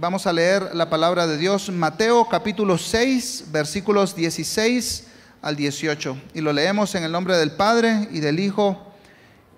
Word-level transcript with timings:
Vamos 0.00 0.26
a 0.26 0.32
leer 0.32 0.70
la 0.72 0.88
palabra 0.88 1.26
de 1.26 1.36
Dios, 1.36 1.68
Mateo 1.68 2.26
capítulo 2.26 2.78
6, 2.78 3.48
versículos 3.52 4.16
16 4.16 5.06
al 5.42 5.56
18. 5.56 6.16
Y 6.32 6.40
lo 6.40 6.54
leemos 6.54 6.94
en 6.94 7.04
el 7.04 7.12
nombre 7.12 7.36
del 7.36 7.50
Padre 7.50 8.08
y 8.10 8.20
del 8.20 8.40
Hijo 8.40 8.94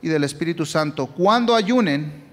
y 0.02 0.08
del 0.08 0.24
Espíritu 0.24 0.66
Santo. 0.66 1.06
Cuando 1.06 1.54
ayunen, 1.54 2.24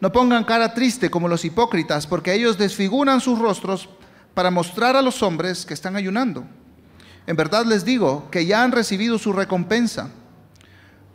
no 0.00 0.12
pongan 0.12 0.44
cara 0.44 0.74
triste 0.74 1.10
como 1.10 1.28
los 1.28 1.42
hipócritas, 1.46 2.06
porque 2.06 2.34
ellos 2.34 2.58
desfiguran 2.58 3.22
sus 3.22 3.38
rostros 3.38 3.88
para 4.34 4.50
mostrar 4.50 4.94
a 4.94 5.00
los 5.00 5.22
hombres 5.22 5.64
que 5.64 5.72
están 5.72 5.96
ayunando. 5.96 6.44
En 7.26 7.36
verdad 7.36 7.64
les 7.64 7.86
digo 7.86 8.28
que 8.30 8.44
ya 8.44 8.62
han 8.62 8.72
recibido 8.72 9.16
su 9.16 9.32
recompensa. 9.32 10.10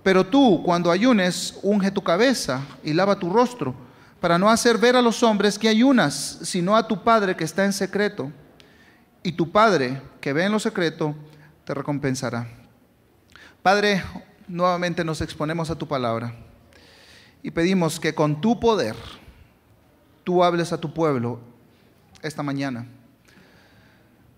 Pero 0.02 0.26
tú, 0.26 0.64
cuando 0.66 0.90
ayunes, 0.90 1.60
unge 1.62 1.92
tu 1.92 2.02
cabeza 2.02 2.62
y 2.84 2.94
lava 2.94 3.20
tu 3.20 3.32
rostro 3.32 3.85
para 4.26 4.40
no 4.40 4.50
hacer 4.50 4.80
ver 4.80 4.96
a 4.96 5.04
los 5.04 5.22
hombres 5.22 5.60
que 5.60 5.70
ayunas, 5.70 6.40
sino 6.42 6.76
a 6.76 6.88
tu 6.88 7.04
Padre 7.04 7.36
que 7.36 7.44
está 7.44 7.64
en 7.64 7.72
secreto. 7.72 8.32
Y 9.22 9.34
tu 9.34 9.52
Padre 9.52 10.02
que 10.20 10.34
ve 10.34 10.46
en 10.46 10.52
lo 10.52 10.58
secreto 10.58 11.14
te 11.64 11.76
recompensará. 11.76 12.48
Padre, 13.62 14.04
nuevamente 14.48 15.04
nos 15.04 15.22
exponemos 15.22 15.70
a 15.70 15.76
tu 15.76 15.88
palabra 15.88 16.34
y 17.44 17.52
pedimos 17.52 18.00
que 18.00 18.16
con 18.16 18.42
tu 18.42 18.60
poder 18.60 18.96
tú 20.24 20.44
hables 20.44 20.74
a 20.74 20.80
tu 20.80 20.92
pueblo 20.92 21.40
esta 22.24 22.42
mañana. 22.42 22.88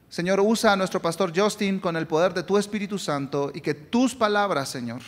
Señor, 0.09 0.42
usa 0.42 0.73
a 0.73 0.76
nuestro 0.76 1.02
pastor 1.02 1.31
Justin 1.34 1.80
con 1.80 1.95
el 1.95 2.08
poder 2.08 2.34
de 2.34 2.44
tu 2.44 2.58
Espíritu 2.58 3.00
Santo 3.00 3.54
y 3.56 3.62
que 3.62 3.73
tus 3.73 4.14
palabras, 4.14 4.67
Señor, 4.67 5.02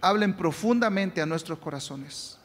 hablen 0.00 0.36
profundamente 0.36 1.20
a 1.20 1.26
nuestros 1.26 1.58
corazones 1.58 2.37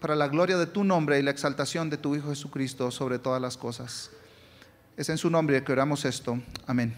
para 0.00 0.14
la 0.14 0.28
gloria 0.28 0.56
de 0.56 0.66
tu 0.66 0.84
nombre 0.84 1.18
y 1.18 1.22
la 1.22 1.30
exaltación 1.30 1.90
de 1.90 1.96
tu 1.96 2.14
Hijo 2.14 2.28
Jesucristo 2.28 2.90
sobre 2.90 3.18
todas 3.18 3.42
las 3.42 3.56
cosas. 3.56 4.10
Es 4.96 5.08
en 5.08 5.18
su 5.18 5.30
nombre 5.30 5.62
que 5.62 5.72
oramos 5.72 6.04
esto. 6.04 6.38
Amén. 6.66 6.94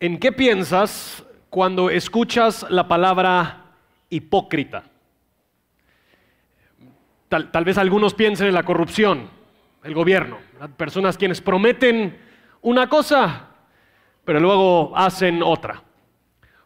¿En 0.00 0.18
qué 0.18 0.32
piensas 0.32 1.22
cuando 1.50 1.90
escuchas 1.90 2.66
la 2.70 2.88
palabra 2.88 3.74
hipócrita? 4.08 4.84
Tal, 7.28 7.52
tal, 7.52 7.64
vez 7.64 7.78
algunos 7.78 8.14
piensen 8.14 8.48
en 8.48 8.54
la 8.54 8.64
corrupción, 8.64 9.28
el 9.84 9.94
gobierno, 9.94 10.38
personas 10.76 11.16
quienes 11.16 11.40
prometen 11.40 12.18
una 12.62 12.88
cosa 12.88 13.49
pero 14.30 14.38
luego 14.38 14.92
hacen 14.96 15.42
otra. 15.42 15.82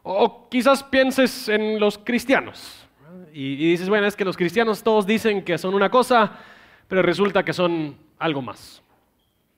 O 0.03 0.47
quizás 0.49 0.83
pienses 0.83 1.49
en 1.49 1.79
los 1.79 1.97
cristianos 1.97 2.87
y, 3.33 3.55
dices, 3.55 3.89
bueno, 3.89 4.05
es 4.05 4.15
que 4.15 4.23
los 4.23 4.37
cristianos 4.37 4.83
todos 4.83 5.07
dicen 5.07 5.43
que 5.43 5.57
son 5.57 5.73
una 5.73 5.89
cosa, 5.89 6.33
pero 6.87 7.01
resulta 7.01 7.43
que 7.43 7.53
son 7.53 7.97
algo 8.19 8.43
más. 8.43 8.83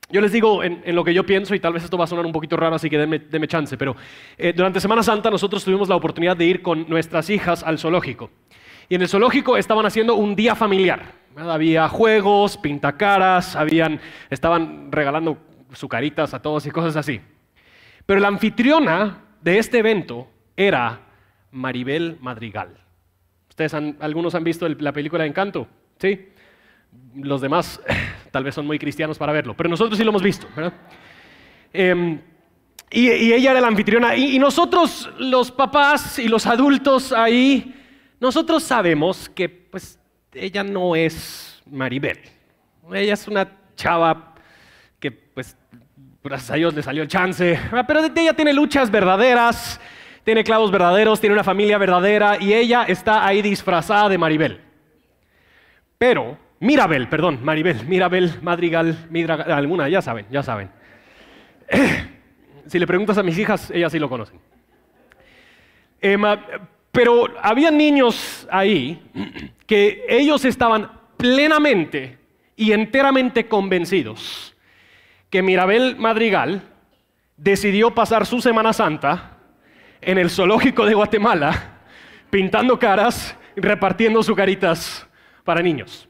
Yo 0.08 0.22
les 0.22 0.32
digo 0.32 0.64
en, 0.64 0.82
lo 0.94 1.04
que 1.04 1.12
yo 1.12 1.26
pienso, 1.26 1.54
y 1.54 1.60
tal 1.60 1.74
vez 1.74 1.84
esto 1.84 1.98
va 1.98 2.04
a 2.04 2.06
sonar 2.06 2.24
un 2.24 2.32
poquito 2.32 2.56
raro, 2.56 2.76
así 2.76 2.88
que 2.88 2.96
denme, 2.96 3.46
chance, 3.46 3.76
pero 3.76 3.94
eh, 4.38 4.54
durante 4.56 4.80
Semana 4.80 5.02
Santa 5.02 5.30
nosotros 5.30 5.62
tuvimos 5.62 5.90
la 5.90 5.96
oportunidad 5.96 6.34
de 6.34 6.46
ir 6.46 6.62
con 6.62 6.88
nuestras 6.88 7.28
hijas 7.28 7.62
al 7.62 7.78
zoológico. 7.78 8.30
Y 8.88 8.94
en 8.94 9.02
el 9.02 9.08
zoológico 9.10 9.58
estaban 9.58 9.84
haciendo 9.84 10.14
un 10.14 10.34
día 10.34 10.54
familiar. 10.54 11.12
Había 11.36 11.90
juegos, 11.90 12.56
pintacaras, 12.56 13.54
habían, 13.54 14.00
estaban 14.30 14.90
regalando 14.90 15.36
sucaritas 15.74 16.32
a 16.32 16.40
todos 16.40 16.64
y 16.64 16.70
cosas 16.70 16.96
así. 16.96 17.20
Pero 18.08 18.20
la 18.20 18.28
anfitriona 18.28 19.18
de 19.42 19.58
este 19.58 19.80
evento 19.80 20.30
era 20.56 20.98
Maribel 21.50 22.16
Madrigal. 22.22 22.74
Ustedes 23.50 23.74
algunos 23.74 24.34
han 24.34 24.44
visto 24.44 24.66
la 24.66 24.94
película 24.94 25.24
de 25.24 25.28
Encanto, 25.28 25.68
¿sí? 25.98 26.30
Los 27.16 27.42
demás 27.42 27.82
tal 28.30 28.44
vez 28.44 28.54
son 28.54 28.66
muy 28.66 28.78
cristianos 28.78 29.18
para 29.18 29.34
verlo, 29.34 29.54
pero 29.54 29.68
nosotros 29.68 29.98
sí 29.98 30.04
lo 30.04 30.08
hemos 30.08 30.22
visto, 30.22 30.46
¿verdad? 30.56 30.72
Em, 31.70 32.18
y, 32.90 33.10
ella 33.10 33.50
era 33.50 33.60
la 33.60 33.66
anfitriona. 33.66 34.16
y 34.16 34.38
nosotros, 34.38 35.10
los 35.18 35.50
papás 35.50 36.18
y 36.18 36.28
los 36.28 36.46
adultos 36.46 37.12
ahí, 37.12 37.74
nosotros 38.20 38.62
sabemos 38.62 39.28
que 39.28 39.50
pues 39.50 40.00
ella 40.32 40.64
no 40.64 40.96
es 40.96 41.62
Maribel. 41.70 42.20
Ella 42.90 43.12
es 43.12 43.28
una 43.28 43.54
chava 43.76 44.34
que 44.98 45.10
pues 45.12 45.57
gracias 46.28 46.50
a 46.50 46.54
Dios 46.54 46.74
le 46.74 46.82
salió 46.82 47.02
el 47.02 47.08
chance. 47.08 47.58
Ah, 47.72 47.84
pero 47.86 48.04
ella 48.04 48.34
tiene 48.34 48.52
luchas 48.52 48.90
verdaderas, 48.90 49.80
tiene 50.24 50.44
clavos 50.44 50.70
verdaderos, 50.70 51.20
tiene 51.20 51.32
una 51.32 51.44
familia 51.44 51.78
verdadera 51.78 52.36
y 52.38 52.52
ella 52.52 52.84
está 52.86 53.26
ahí 53.26 53.40
disfrazada 53.40 54.10
de 54.10 54.18
Maribel. 54.18 54.60
Pero, 55.96 56.36
Mirabel, 56.60 57.08
perdón, 57.08 57.40
Maribel, 57.42 57.86
Mirabel, 57.86 58.34
Madrigal, 58.42 59.06
Midragal, 59.10 59.50
alguna, 59.52 59.88
ya 59.88 60.02
saben, 60.02 60.26
ya 60.30 60.42
saben. 60.42 60.70
Si 62.66 62.78
le 62.78 62.86
preguntas 62.86 63.16
a 63.16 63.22
mis 63.22 63.38
hijas, 63.38 63.70
ellas 63.70 63.90
sí 63.90 63.98
lo 63.98 64.10
conocen. 64.10 64.38
Pero 66.92 67.26
había 67.40 67.70
niños 67.70 68.46
ahí 68.50 69.02
que 69.66 70.04
ellos 70.06 70.44
estaban 70.44 70.90
plenamente 71.16 72.18
y 72.56 72.72
enteramente 72.72 73.48
convencidos 73.48 74.54
que 75.30 75.42
Mirabel 75.42 75.96
Madrigal 75.96 76.62
decidió 77.36 77.94
pasar 77.94 78.26
su 78.26 78.40
Semana 78.40 78.72
Santa 78.72 79.36
en 80.00 80.18
el 80.18 80.30
zoológico 80.30 80.86
de 80.86 80.94
Guatemala, 80.94 81.78
pintando 82.30 82.78
caras 82.78 83.36
y 83.56 83.60
repartiendo 83.60 84.20
caritas 84.34 85.06
para 85.44 85.62
niños. 85.62 86.08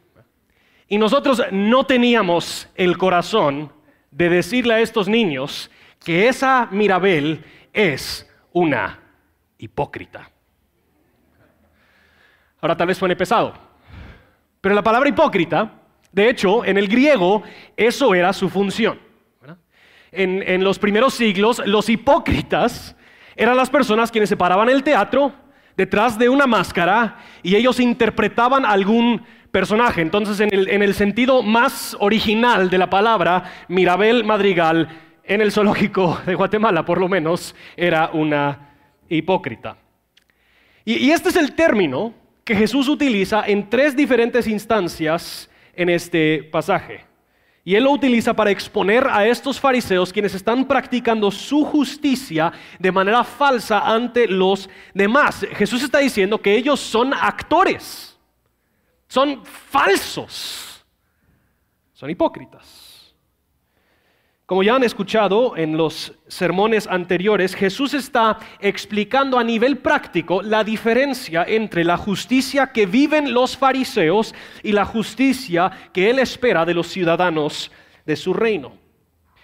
Y 0.88 0.98
nosotros 0.98 1.42
no 1.50 1.84
teníamos 1.84 2.68
el 2.74 2.96
corazón 2.96 3.72
de 4.10 4.28
decirle 4.28 4.74
a 4.74 4.80
estos 4.80 5.08
niños 5.08 5.70
que 6.04 6.28
esa 6.28 6.68
Mirabel 6.70 7.44
es 7.72 8.28
una 8.52 9.00
hipócrita. 9.58 10.30
Ahora 12.60 12.76
tal 12.76 12.86
vez 12.86 12.96
suene 12.96 13.16
pesado, 13.16 13.54
pero 14.60 14.74
la 14.74 14.82
palabra 14.82 15.08
hipócrita, 15.08 15.72
de 16.10 16.30
hecho, 16.30 16.64
en 16.64 16.78
el 16.78 16.88
griego, 16.88 17.42
eso 17.76 18.14
era 18.14 18.32
su 18.32 18.48
función 18.48 19.07
en, 20.12 20.64
los 20.64 20.78
primeros 20.78 21.14
siglos, 21.14 21.62
los 21.66 21.88
hipócritas 21.88 22.96
eran 23.36 23.56
las 23.56 23.70
personas 23.70 24.10
quienes 24.10 24.28
se 24.28 24.36
paraban 24.36 24.68
el 24.68 24.82
teatro 24.82 25.32
detrás 25.76 26.18
de 26.18 26.28
una 26.28 26.46
máscara 26.46 27.18
y 27.42 27.54
ellos 27.54 27.78
interpretaban 27.78 28.64
algún 28.64 29.22
personaje. 29.50 30.00
Entonces, 30.00 30.40
en 30.40 30.52
el, 30.52 30.68
en 30.68 30.82
el, 30.82 30.94
sentido 30.94 31.42
más 31.42 31.96
original 32.00 32.70
de 32.70 32.78
la 32.78 32.90
palabra, 32.90 33.44
Mirabel 33.68 34.24
Madrigal, 34.24 34.88
en 35.24 35.40
el 35.40 35.52
zoológico 35.52 36.20
de 36.26 36.34
Guatemala, 36.34 36.84
por 36.84 36.98
lo 36.98 37.08
menos, 37.08 37.54
era 37.76 38.10
una 38.12 38.70
hipócrita. 39.08 39.76
Y 40.84 41.10
este 41.10 41.28
es 41.28 41.36
el 41.36 41.54
término 41.54 42.14
que 42.44 42.56
Jesús 42.56 42.88
utiliza 42.88 43.44
en 43.46 43.68
tres 43.68 43.94
diferentes 43.94 44.46
instancias 44.46 45.50
en 45.74 45.90
este 45.90 46.42
pasaje. 46.44 47.07
Y 47.68 47.76
él 47.76 47.84
lo 47.84 47.90
utiliza 47.90 48.32
para 48.32 48.50
exponer 48.50 49.06
a 49.06 49.26
estos 49.26 49.60
fariseos 49.60 50.10
quienes 50.10 50.34
están 50.34 50.64
practicando 50.64 51.30
su 51.30 51.66
justicia 51.66 52.50
de 52.78 52.90
manera 52.90 53.22
falsa 53.22 53.80
ante 53.80 54.26
los 54.26 54.70
demás. 54.94 55.46
Jesús 55.52 55.82
está 55.82 55.98
diciendo 55.98 56.40
que 56.40 56.56
ellos 56.56 56.80
son 56.80 57.12
actores, 57.12 58.18
son 59.06 59.44
falsos, 59.44 60.82
son 61.92 62.08
hipócritas. 62.08 62.87
Como 64.48 64.62
ya 64.62 64.76
han 64.76 64.82
escuchado 64.82 65.58
en 65.58 65.76
los 65.76 66.14
sermones 66.26 66.86
anteriores, 66.86 67.54
Jesús 67.54 67.92
está 67.92 68.38
explicando 68.60 69.38
a 69.38 69.44
nivel 69.44 69.76
práctico 69.76 70.40
la 70.40 70.64
diferencia 70.64 71.44
entre 71.46 71.84
la 71.84 71.98
justicia 71.98 72.68
que 72.68 72.86
viven 72.86 73.34
los 73.34 73.58
fariseos 73.58 74.34
y 74.62 74.72
la 74.72 74.86
justicia 74.86 75.70
que 75.92 76.08
Él 76.08 76.18
espera 76.18 76.64
de 76.64 76.72
los 76.72 76.86
ciudadanos 76.86 77.70
de 78.06 78.16
su 78.16 78.32
reino. 78.32 78.72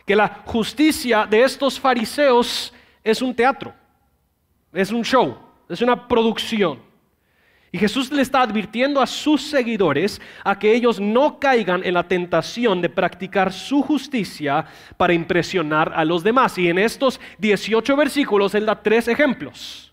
Que 0.06 0.16
la 0.16 0.40
justicia 0.46 1.26
de 1.26 1.42
estos 1.42 1.78
fariseos 1.78 2.72
es 3.02 3.20
un 3.20 3.34
teatro, 3.34 3.74
es 4.72 4.90
un 4.90 5.04
show, 5.04 5.36
es 5.68 5.82
una 5.82 6.08
producción. 6.08 6.78
Y 7.74 7.78
Jesús 7.78 8.12
le 8.12 8.22
está 8.22 8.42
advirtiendo 8.42 9.02
a 9.02 9.06
sus 9.08 9.42
seguidores 9.42 10.20
a 10.44 10.56
que 10.56 10.72
ellos 10.72 11.00
no 11.00 11.40
caigan 11.40 11.84
en 11.84 11.94
la 11.94 12.04
tentación 12.04 12.80
de 12.80 12.88
practicar 12.88 13.52
su 13.52 13.82
justicia 13.82 14.64
para 14.96 15.12
impresionar 15.12 15.92
a 15.92 16.04
los 16.04 16.22
demás. 16.22 16.56
Y 16.56 16.68
en 16.68 16.78
estos 16.78 17.20
18 17.38 17.96
versículos 17.96 18.54
él 18.54 18.66
da 18.66 18.80
tres 18.80 19.08
ejemplos. 19.08 19.92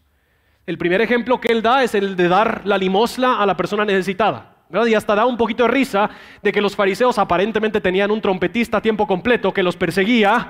El 0.67 0.77
primer 0.77 1.01
ejemplo 1.01 1.41
que 1.41 1.51
él 1.51 1.63
da 1.63 1.83
es 1.83 1.95
el 1.95 2.15
de 2.15 2.27
dar 2.27 2.61
la 2.65 2.77
limosna 2.77 3.41
a 3.41 3.47
la 3.47 3.57
persona 3.57 3.83
necesitada. 3.83 4.57
Y 4.87 4.93
hasta 4.93 5.15
da 5.15 5.25
un 5.25 5.35
poquito 5.35 5.63
de 5.63 5.69
risa 5.69 6.07
de 6.43 6.51
que 6.51 6.61
los 6.61 6.75
fariseos 6.75 7.17
aparentemente 7.17 7.81
tenían 7.81 8.11
un 8.11 8.21
trompetista 8.21 8.77
a 8.77 8.81
tiempo 8.83 9.07
completo 9.07 9.51
que 9.51 9.63
los 9.63 9.75
perseguía 9.75 10.49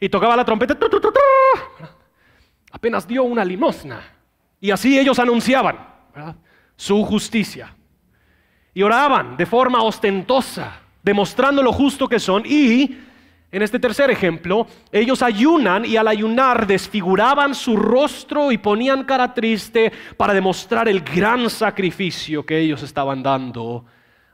y 0.00 0.08
tocaba 0.08 0.34
la 0.34 0.44
trompeta. 0.44 0.76
apenas 2.72 3.06
dio 3.06 3.22
una 3.22 3.44
limosna. 3.44 4.00
Y 4.60 4.72
así 4.72 4.98
ellos 4.98 5.20
anunciaban 5.20 5.98
su 6.78 7.04
justicia. 7.04 7.74
Y 8.72 8.82
oraban 8.82 9.36
de 9.36 9.44
forma 9.44 9.82
ostentosa, 9.82 10.80
demostrando 11.02 11.60
lo 11.62 11.72
justo 11.72 12.08
que 12.08 12.20
son. 12.20 12.44
Y 12.46 12.96
en 13.50 13.62
este 13.62 13.80
tercer 13.80 14.10
ejemplo, 14.10 14.66
ellos 14.92 15.20
ayunan 15.22 15.84
y 15.84 15.96
al 15.96 16.06
ayunar 16.06 16.66
desfiguraban 16.66 17.54
su 17.54 17.76
rostro 17.76 18.52
y 18.52 18.58
ponían 18.58 19.04
cara 19.04 19.34
triste 19.34 19.92
para 20.16 20.32
demostrar 20.32 20.88
el 20.88 21.00
gran 21.00 21.50
sacrificio 21.50 22.46
que 22.46 22.58
ellos 22.58 22.82
estaban 22.84 23.22
dando 23.22 23.84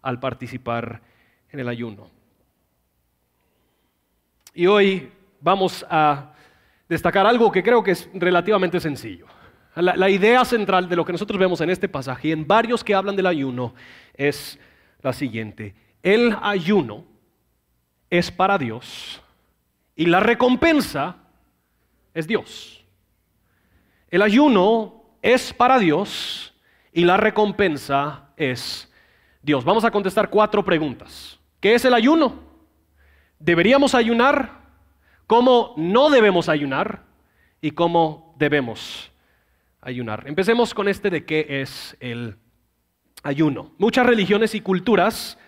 al 0.03 0.21
participar 0.21 1.01
en 1.51 1.61
el 1.61 1.69
ayuno. 1.69 2.11
Y 4.53 4.67
hoy 4.67 5.11
vamos 5.41 5.85
a 5.89 6.35
destacar 6.87 7.27
algo 7.27 7.51
que 7.51 7.63
creo 7.63 7.83
que 7.83 7.93
es 7.93 8.11
relativamente 8.13 8.79
sencillo. 8.81 9.34
La, 9.77 10.09
idea 10.09 10.45
central 10.45 10.89
de 10.89 10.95
lo 10.95 11.05
que 11.05 11.11
nosotros 11.11 11.39
vemos 11.39 11.61
en 11.61 11.69
este 11.69 11.89
pasaje 11.89 12.29
y 12.29 12.33
en 12.33 12.47
varios 12.47 12.85
que 12.85 12.95
hablan 12.95 13.17
del 13.17 13.27
ayuno 13.27 13.75
es 14.15 14.59
la 15.03 15.13
siguiente. 15.13 15.75
El 16.01 16.37
ayuno 16.43 17.05
es 18.09 18.31
para 18.31 18.57
Dios 18.57 19.21
y 19.97 20.07
la 20.07 20.21
recompensa 20.21 21.17
es 22.15 22.29
Dios. 22.29 22.85
El 24.11 24.23
ayuno 24.23 25.03
es 25.23 25.53
para 25.53 25.81
Dios 25.81 26.55
y 26.93 27.05
la 27.05 27.17
recompensa 27.17 28.29
es 28.37 28.93
Dios. 29.43 29.65
Vamos 29.65 29.85
a 29.85 29.91
contestar 29.91 30.31
cuatro 30.31 30.65
preguntas. 30.65 31.41
¿Qué 31.59 31.75
es 31.75 31.85
el 31.85 31.95
ayuno? 31.95 32.45
¿Deberíamos 33.41 33.97
ayunar? 33.97 34.53
¿Cómo 35.27 35.75
no 35.77 36.11
debemos 36.11 36.49
ayunar? 36.49 37.03
¿Y 37.61 37.73
cómo 37.73 38.37
debemos 38.39 38.79
ayunar? 38.81 39.14
Empecemos 39.87 40.73
con 40.73 40.89
este 40.89 41.11
de 41.11 41.25
qué 41.27 41.47
es 41.61 41.97
el 42.01 42.37
ayuno. 43.23 43.73
Muchas 43.77 44.07
religiones 44.07 44.55
y 44.55 44.61
culturas 44.61 45.39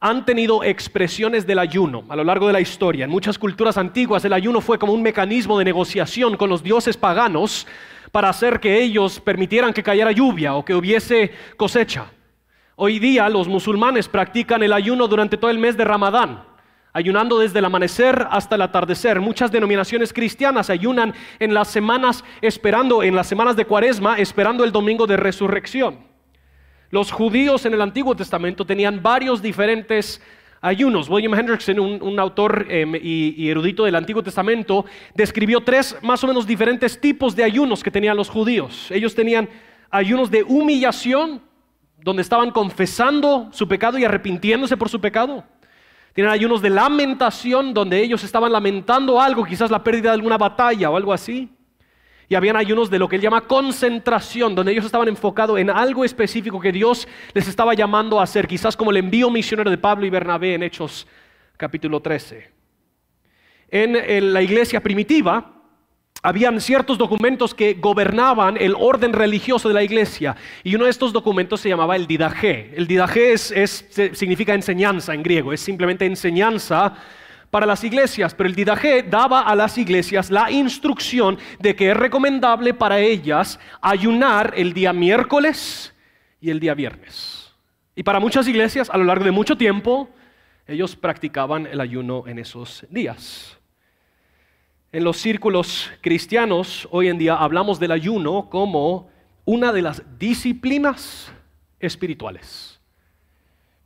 han 0.00 0.24
tenido 0.24 0.64
expresiones 0.64 1.46
del 1.46 1.60
ayuno 1.60 2.04
a 2.08 2.16
lo 2.16 2.24
largo 2.24 2.48
de 2.48 2.52
la 2.52 2.60
historia. 2.60 3.04
En 3.04 3.10
muchas 3.10 3.38
culturas 3.38 3.78
antiguas 3.78 4.24
el 4.24 4.32
ayuno 4.32 4.60
fue 4.60 4.78
como 4.78 4.92
un 4.92 5.02
mecanismo 5.02 5.58
de 5.58 5.64
negociación 5.64 6.36
con 6.36 6.50
los 6.50 6.62
dioses 6.62 6.96
paganos 6.96 7.66
para 8.10 8.28
hacer 8.28 8.58
que 8.58 8.82
ellos 8.82 9.20
permitieran 9.20 9.72
que 9.72 9.82
cayera 9.82 10.10
lluvia 10.10 10.54
o 10.54 10.64
que 10.64 10.74
hubiese 10.74 11.32
cosecha. 11.56 12.06
Hoy 12.76 12.98
día 12.98 13.28
los 13.28 13.46
musulmanes 13.46 14.08
practican 14.08 14.62
el 14.64 14.72
ayuno 14.72 15.06
durante 15.06 15.36
todo 15.36 15.52
el 15.52 15.58
mes 15.58 15.76
de 15.76 15.84
Ramadán, 15.84 16.42
ayunando 16.94 17.40
desde 17.40 17.58
el 17.58 17.64
amanecer 17.66 18.26
hasta 18.30 18.54
el 18.54 18.62
atardecer. 18.62 19.20
Muchas 19.20 19.52
denominaciones 19.52 20.12
cristianas 20.12 20.70
ayunan 20.70 21.12
en 21.40 21.52
las 21.52 21.68
semanas 21.68 22.24
esperando, 22.40 23.02
en 23.02 23.14
las 23.14 23.26
semanas 23.26 23.56
de 23.56 23.66
Cuaresma, 23.66 24.16
esperando 24.18 24.64
el 24.64 24.72
domingo 24.72 25.06
de 25.06 25.18
resurrección. 25.18 25.98
Los 26.90 27.10
judíos 27.10 27.66
en 27.66 27.74
el 27.74 27.82
Antiguo 27.82 28.14
Testamento 28.14 28.64
tenían 28.64 29.02
varios 29.02 29.42
diferentes 29.42 30.22
ayunos. 30.60 31.10
William 31.10 31.34
Hendrickson, 31.34 31.78
un, 31.80 32.18
autor 32.20 32.66
em, 32.70 32.94
y, 32.94 33.34
y, 33.36 33.50
erudito 33.50 33.84
del 33.84 33.96
Antiguo 33.96 34.22
Testamento, 34.22 34.86
describió 35.14 35.60
tres 35.60 35.96
más 36.00 36.22
o 36.22 36.28
menos 36.28 36.46
diferentes 36.46 37.00
tipos 37.00 37.34
de 37.34 37.42
ayunos 37.42 37.82
que 37.82 37.90
tenían 37.90 38.16
los 38.16 38.30
judíos. 38.30 38.90
Ellos 38.92 39.16
tenían 39.16 39.48
ayunos 39.90 40.30
de 40.30 40.44
humillación, 40.44 41.42
donde 41.98 42.22
estaban 42.22 42.50
confesando 42.50 43.48
su 43.50 43.66
pecado 43.66 43.98
y 43.98 44.04
arrepintiéndose 44.04 44.76
por 44.76 44.88
su 44.88 45.00
pecado. 45.00 45.44
Tienen 46.14 46.32
ayunos 46.32 46.62
de 46.62 46.70
lamentación, 46.70 47.74
donde 47.74 48.00
ellos 48.00 48.22
estaban 48.22 48.52
lamentando 48.52 49.20
algo, 49.20 49.44
quizás 49.44 49.70
la 49.70 49.82
pérdida 49.82 50.10
de 50.10 50.14
alguna 50.14 50.38
batalla 50.38 50.88
o 50.88 50.96
algo 50.96 51.12
así. 51.12 51.50
Y 52.28 52.36
habían 52.36 52.56
ayunos 52.56 52.88
de 52.88 53.00
lo 53.00 53.08
que 53.08 53.16
él 53.16 53.22
llama 53.22 53.42
concentración, 53.42 54.54
donde 54.54 54.72
ellos 54.72 54.86
estaban 54.86 55.08
enfocados 55.08 55.58
en 55.58 55.70
algo 55.70 56.04
específico 56.04 56.60
que 56.60 56.72
Dios 56.72 57.06
les 57.34 57.48
estaba 57.48 57.74
llamando 57.74 58.20
a 58.20 58.22
hacer, 58.22 58.46
quizás 58.46 58.76
como 58.76 58.92
el 58.92 58.96
envío 58.98 59.28
misionero 59.28 59.70
de 59.70 59.76
Pablo 59.76 60.06
y 60.06 60.10
Bernabé 60.10 60.54
en 60.54 60.62
Hechos 60.62 61.06
capítulo 61.56 62.00
13. 62.00 62.50
En 63.68 64.32
la 64.32 64.40
iglesia 64.40 64.80
primitiva, 64.80 65.53
habían 66.24 66.58
ciertos 66.58 66.96
documentos 66.96 67.54
que 67.54 67.74
gobernaban 67.74 68.56
el 68.58 68.74
orden 68.78 69.12
religioso 69.12 69.68
de 69.68 69.74
la 69.74 69.82
iglesia 69.82 70.34
y 70.62 70.74
uno 70.74 70.86
de 70.86 70.90
estos 70.90 71.12
documentos 71.12 71.60
se 71.60 71.68
llamaba 71.68 71.96
el 71.96 72.06
didaje. 72.06 72.72
El 72.74 72.86
didaje 72.86 73.36
significa 73.36 74.54
enseñanza 74.54 75.12
en 75.12 75.22
griego, 75.22 75.52
es 75.52 75.60
simplemente 75.60 76.06
enseñanza 76.06 76.94
para 77.50 77.66
las 77.66 77.84
iglesias, 77.84 78.34
pero 78.34 78.48
el 78.48 78.54
didaje 78.54 79.02
daba 79.02 79.42
a 79.42 79.54
las 79.54 79.76
iglesias 79.76 80.30
la 80.30 80.50
instrucción 80.50 81.38
de 81.58 81.76
que 81.76 81.90
es 81.90 81.96
recomendable 81.96 82.72
para 82.72 82.98
ellas 83.00 83.60
ayunar 83.82 84.54
el 84.56 84.72
día 84.72 84.94
miércoles 84.94 85.94
y 86.40 86.48
el 86.48 86.58
día 86.58 86.72
viernes. 86.72 87.52
Y 87.94 88.02
para 88.02 88.18
muchas 88.18 88.48
iglesias, 88.48 88.88
a 88.88 88.96
lo 88.96 89.04
largo 89.04 89.26
de 89.26 89.30
mucho 89.30 89.58
tiempo, 89.58 90.08
ellos 90.66 90.96
practicaban 90.96 91.66
el 91.66 91.82
ayuno 91.82 92.24
en 92.26 92.38
esos 92.38 92.86
días. 92.88 93.58
En 94.94 95.02
los 95.02 95.16
círculos 95.16 95.90
cristianos 96.02 96.86
hoy 96.92 97.08
en 97.08 97.18
día 97.18 97.34
hablamos 97.34 97.80
del 97.80 97.90
ayuno 97.90 98.48
como 98.48 99.10
una 99.44 99.72
de 99.72 99.82
las 99.82 100.04
disciplinas 100.20 101.32
espirituales. 101.80 102.80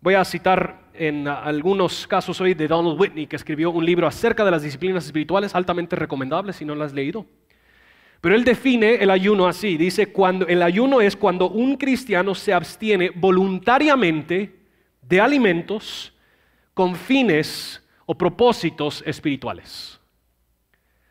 Voy 0.03 0.13
a 0.13 0.25
citar 0.27 0.83
en 0.93 1.27
algunos 1.27 2.07
casos 2.07 2.39
hoy 2.43 2.53
de 2.53 2.69
Donald 2.69 3.01
Whitney, 3.01 3.27
que 3.27 3.37
escribió 3.37 3.71
un 3.71 3.87
libro 3.87 4.07
acerca 4.07 4.45
de 4.45 4.51
las 4.51 4.63
disciplinas 4.63 5.07
espirituales, 5.07 5.55
altamente 5.55 5.97
recomendable 5.97 6.53
si 6.53 6.67
no 6.67 6.75
lo 6.75 6.85
has 6.85 6.93
leído. 6.93 7.25
Pero 8.21 8.35
él 8.35 8.45
define 8.45 8.97
el 8.97 9.09
ayuno 9.09 9.47
así, 9.47 9.79
dice, 9.79 10.13
cuando 10.13 10.47
el 10.47 10.63
ayuno 10.63 11.01
es 11.01 11.17
cuando 11.17 11.49
un 11.49 11.79
cristiano 11.79 12.35
se 12.35 12.53
abstiene 12.53 13.13
voluntariamente 13.15 14.57
de 15.01 15.21
alimentos 15.23 16.13
con 16.75 16.97
fines 16.97 17.83
o 18.05 18.15
propósitos 18.15 19.03
espirituales. 19.07 19.98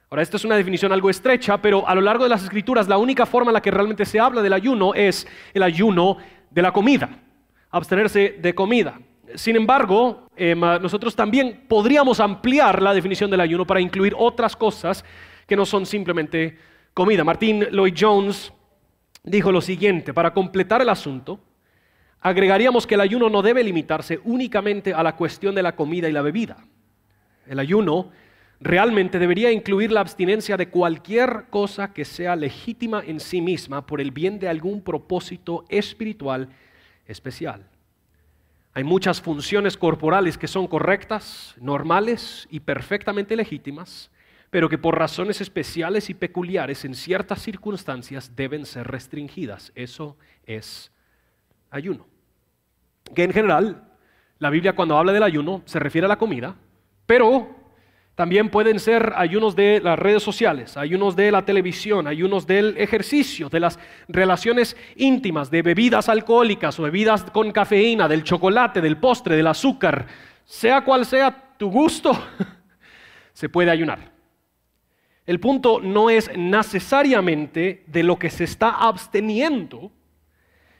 Ahora, 0.09 0.23
esta 0.23 0.37
es 0.37 0.45
una 0.45 0.55
definición 0.55 0.93
algo 0.93 1.09
estrecha, 1.09 1.61
pero 1.61 1.85
a 1.85 1.93
lo 1.93 1.99
largo 1.99 2.23
de 2.23 2.29
las 2.29 2.41
escrituras 2.41 2.87
la 2.87 2.97
única 2.97 3.25
forma 3.25 3.51
en 3.51 3.55
la 3.55 3.61
que 3.61 3.71
realmente 3.71 4.05
se 4.05 4.21
habla 4.21 4.41
del 4.41 4.53
ayuno 4.53 4.93
es 4.93 5.27
el 5.53 5.63
ayuno 5.63 6.17
de 6.49 6.61
la 6.61 6.71
comida, 6.71 7.09
abstenerse 7.71 8.37
de 8.39 8.55
comida. 8.55 9.01
Sin 9.35 9.57
embargo, 9.57 10.29
em, 10.37 10.61
nosotros 10.61 11.13
también 11.13 11.65
podríamos 11.67 12.21
ampliar 12.21 12.81
la 12.81 12.93
definición 12.93 13.29
del 13.29 13.41
ayuno 13.41 13.67
para 13.67 13.81
incluir 13.81 14.15
otras 14.17 14.55
cosas 14.55 15.03
que 15.45 15.57
no 15.57 15.65
son 15.65 15.85
simplemente 15.85 16.57
comida. 16.93 17.25
Martín 17.25 17.65
Lloyd 17.71 17.95
Jones 17.99 18.53
dijo 19.23 19.51
lo 19.51 19.59
siguiente, 19.59 20.13
para 20.13 20.33
completar 20.33 20.81
el 20.81 20.87
asunto, 20.87 21.41
agregaríamos 22.21 22.87
que 22.87 22.95
el 22.95 23.01
ayuno 23.01 23.29
no 23.29 23.41
debe 23.41 23.61
limitarse 23.61 24.21
únicamente 24.23 24.93
a 24.93 25.03
la 25.03 25.17
cuestión 25.17 25.53
de 25.53 25.63
la 25.63 25.75
comida 25.75 26.07
y 26.07 26.13
la 26.13 26.21
bebida. 26.21 26.65
El 27.45 27.59
ayuno 27.59 28.11
realmente 28.59 29.19
debería 29.19 29.51
incluir 29.51 29.91
la 29.91 30.01
abstinencia 30.01 30.57
de 30.57 30.69
cualquier 30.69 31.45
cosa 31.49 31.93
que 31.93 32.05
sea 32.05 32.35
legítima 32.35 33.03
en 33.05 33.19
sí 33.19 33.41
misma 33.41 33.85
por 33.85 34.01
el 34.01 34.11
bien 34.11 34.39
de 34.39 34.49
algún 34.49 34.81
propósito 34.81 35.65
espiritual 35.69 36.49
especial. 37.05 37.65
Hay 38.73 38.83
muchas 38.83 39.21
funciones 39.21 39.75
corporales 39.75 40.37
que 40.37 40.47
son 40.47 40.67
correctas, 40.67 41.55
normales 41.59 42.47
y 42.51 42.59
perfectamente 42.59 43.35
legítimas, 43.35 44.11
pero 44.49 44.69
que 44.69 44.77
por 44.77 44.97
razones 44.97 45.41
especiales 45.41 46.09
y 46.09 46.13
peculiares 46.13 46.85
en 46.85 46.93
ciertas 46.93 47.41
circunstancias 47.41 48.35
deben 48.35 48.65
ser 48.65 48.87
restringidas. 48.87 49.71
Eso 49.75 50.15
es 50.45 50.91
ayuno. 51.71 52.05
Que 53.15 53.23
en 53.23 53.33
general, 53.33 53.83
la 54.39 54.49
Biblia 54.49 54.75
cuando 54.75 54.97
habla 54.97 55.11
del 55.11 55.23
ayuno 55.23 55.63
se 55.65 55.79
refiere 55.79 56.05
a 56.05 56.09
la 56.09 56.19
comida, 56.19 56.55
pero 57.07 57.56
también 58.17 58.49
pueden 58.49 58.79
ser 58.79 59.13
ayunos 59.15 59.55
de 59.55 59.79
las 59.79 59.99
redes 59.99 60.23
sociales, 60.23 60.75
ayunos 60.75 61.15
de 61.15 61.31
la 61.31 61.45
televisión, 61.45 62.07
ayunos 62.07 62.47
del 62.47 62.75
ejercicio, 62.79 63.47
de 63.47 63.59
las 63.59 63.77
relaciones 64.07 64.75
íntimas, 64.95 65.51
de 65.51 65.61
bebidas 65.61 66.09
alcohólicas 66.09 66.79
o 66.79 66.83
bebidas 66.83 67.25
con 67.25 67.51
cafeína, 67.51 68.07
del 68.07 68.23
chocolate, 68.23 68.81
del 68.81 68.97
postre, 68.97 69.35
del 69.35 69.45
azúcar, 69.45 70.07
sea 70.45 70.83
cual 70.83 71.05
sea 71.05 71.53
tu 71.59 71.69
gusto, 71.69 72.11
se 73.33 73.49
puede 73.49 73.69
ayunar. 73.69 73.99
El 75.27 75.39
punto 75.39 75.79
no 75.79 76.09
es 76.09 76.35
necesariamente 76.35 77.83
de 77.85 78.01
lo 78.01 78.17
que 78.17 78.31
se 78.31 78.45
está 78.45 78.71
absteniendo, 78.71 79.91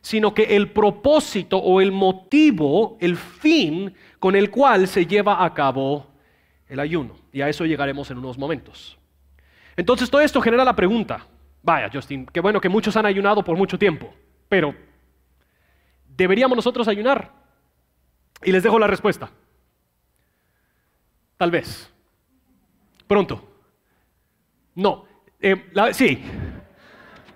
sino 0.01 0.33
que 0.33 0.55
el 0.55 0.71
propósito 0.71 1.59
o 1.59 1.81
el 1.81 1.91
motivo, 1.91 2.97
el 2.99 3.15
fin 3.15 3.93
con 4.17 4.35
el 4.35 4.49
cual 4.49 4.87
se 4.87 5.05
lleva 5.05 5.45
a 5.45 5.53
cabo 5.53 6.16
el 6.67 6.79
ayuno. 6.79 7.15
Y 7.31 7.41
a 7.41 7.49
eso 7.49 7.65
llegaremos 7.65 8.09
en 8.11 8.17
unos 8.17 8.37
momentos. 8.37 8.97
Entonces 9.75 10.09
todo 10.09 10.21
esto 10.21 10.41
genera 10.41 10.65
la 10.65 10.75
pregunta, 10.75 11.25
vaya 11.61 11.89
Justin, 11.91 12.25
qué 12.25 12.39
bueno 12.39 12.59
que 12.59 12.69
muchos 12.69 12.95
han 12.97 13.05
ayunado 13.05 13.43
por 13.43 13.55
mucho 13.55 13.77
tiempo, 13.77 14.13
pero 14.49 14.75
¿deberíamos 16.07 16.55
nosotros 16.55 16.87
ayunar? 16.87 17.31
Y 18.43 18.51
les 18.51 18.63
dejo 18.63 18.79
la 18.79 18.87
respuesta. 18.87 19.29
Tal 21.37 21.51
vez. 21.51 21.93
Pronto. 23.05 23.47
No. 24.75 25.05
Eh, 25.39 25.71
sí. 25.93 26.23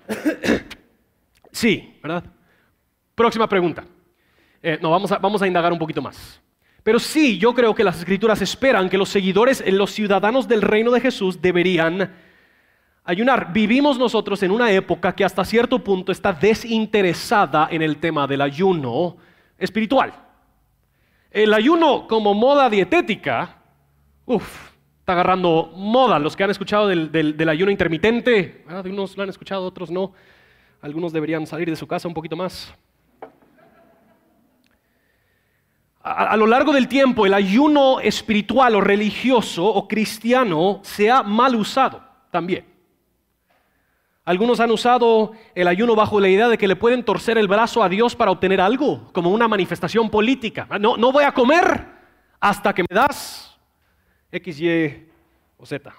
sí, 1.52 2.00
¿verdad? 2.02 2.24
Próxima 3.16 3.48
pregunta. 3.48 3.84
Eh, 4.64 4.80
no, 4.82 4.90
vamos 4.92 5.12
a, 5.12 5.18
vamos 5.18 5.42
a 5.42 5.48
indagar 5.48 5.72
un 5.72 5.80
poquito 5.80 6.02
más. 6.02 6.42
Pero 6.84 7.00
sí, 7.00 7.38
yo 7.38 7.54
creo 7.54 7.76
que 7.76 7.84
las 7.84 8.00
escrituras 8.00 8.42
esperan 8.42 8.90
que 8.90 8.98
los 8.98 9.10
seguidores, 9.10 9.64
los 9.72 9.92
ciudadanos 9.92 10.48
del 10.48 10.62
reino 10.62 10.92
de 10.92 11.02
Jesús 11.02 11.42
deberían 11.42 12.12
ayunar. 13.04 13.54
Vivimos 13.54 14.00
nosotros 14.00 14.42
en 14.44 14.52
una 14.52 14.72
época 14.72 15.14
que 15.16 15.24
hasta 15.24 15.46
cierto 15.46 15.80
punto 15.80 16.12
está 16.12 16.34
desinteresada 16.34 17.68
en 17.72 17.82
el 17.82 17.98
tema 17.98 18.26
del 18.26 18.42
ayuno 18.42 19.18
espiritual. 19.58 20.14
El 21.30 21.54
ayuno 21.54 22.08
como 22.08 22.34
moda 22.34 22.70
dietética, 22.70 23.58
uff, 24.26 24.72
está 25.00 25.14
agarrando 25.14 25.72
moda. 25.76 26.20
Los 26.20 26.36
que 26.36 26.44
han 26.44 26.52
escuchado 26.52 26.88
del, 26.88 27.50
ayuno 27.50 27.72
intermitente, 27.72 28.66
ah, 28.68 28.82
unos 28.84 29.16
lo 29.16 29.24
han 29.24 29.30
escuchado, 29.30 29.66
otros 29.66 29.92
no. 29.92 30.14
Algunos 30.82 31.14
deberían 31.14 31.46
salir 31.46 31.70
de 31.70 31.76
su 31.76 31.86
casa 31.86 32.08
un 32.08 32.14
poquito 32.14 32.36
más. 32.36 32.74
A, 36.04 36.36
lo 36.36 36.48
largo 36.48 36.74
del 36.74 36.88
tiempo, 36.88 37.26
el 37.26 37.34
ayuno 37.34 38.00
espiritual 38.00 38.76
o 38.76 38.82
religioso 38.82 39.66
o 39.66 39.88
cristiano 39.88 40.80
se 40.84 41.12
ha 41.12 41.22
mal 41.24 41.56
usado 41.56 42.04
también. 42.32 42.66
Algunos 44.24 44.60
han 44.60 44.72
usado 44.72 45.34
el 45.56 45.68
ayuno 45.68 45.96
bajo 45.96 46.20
la 46.20 46.30
idea 46.30 46.48
de 46.48 46.58
que 46.58 46.68
le 46.68 46.76
pueden 46.76 47.04
torcer 47.04 47.38
el 47.38 47.48
brazo 47.48 47.84
a 47.84 47.90
Dios 47.90 48.16
para 48.16 48.32
obtener 48.32 48.62
algo, 48.62 49.12
como 49.14 49.32
una 49.32 49.48
manifestación 49.48 50.10
política. 50.10 50.68
No, 50.80 50.98
no 50.98 51.12
voy 51.12 51.24
a 51.24 51.34
comer 51.34 51.88
hasta 52.40 52.74
que 52.74 52.84
me 52.84 52.96
das 52.96 53.60
X, 54.32 54.60
Y 54.60 55.08
o 55.58 55.66
Z. 55.66 55.94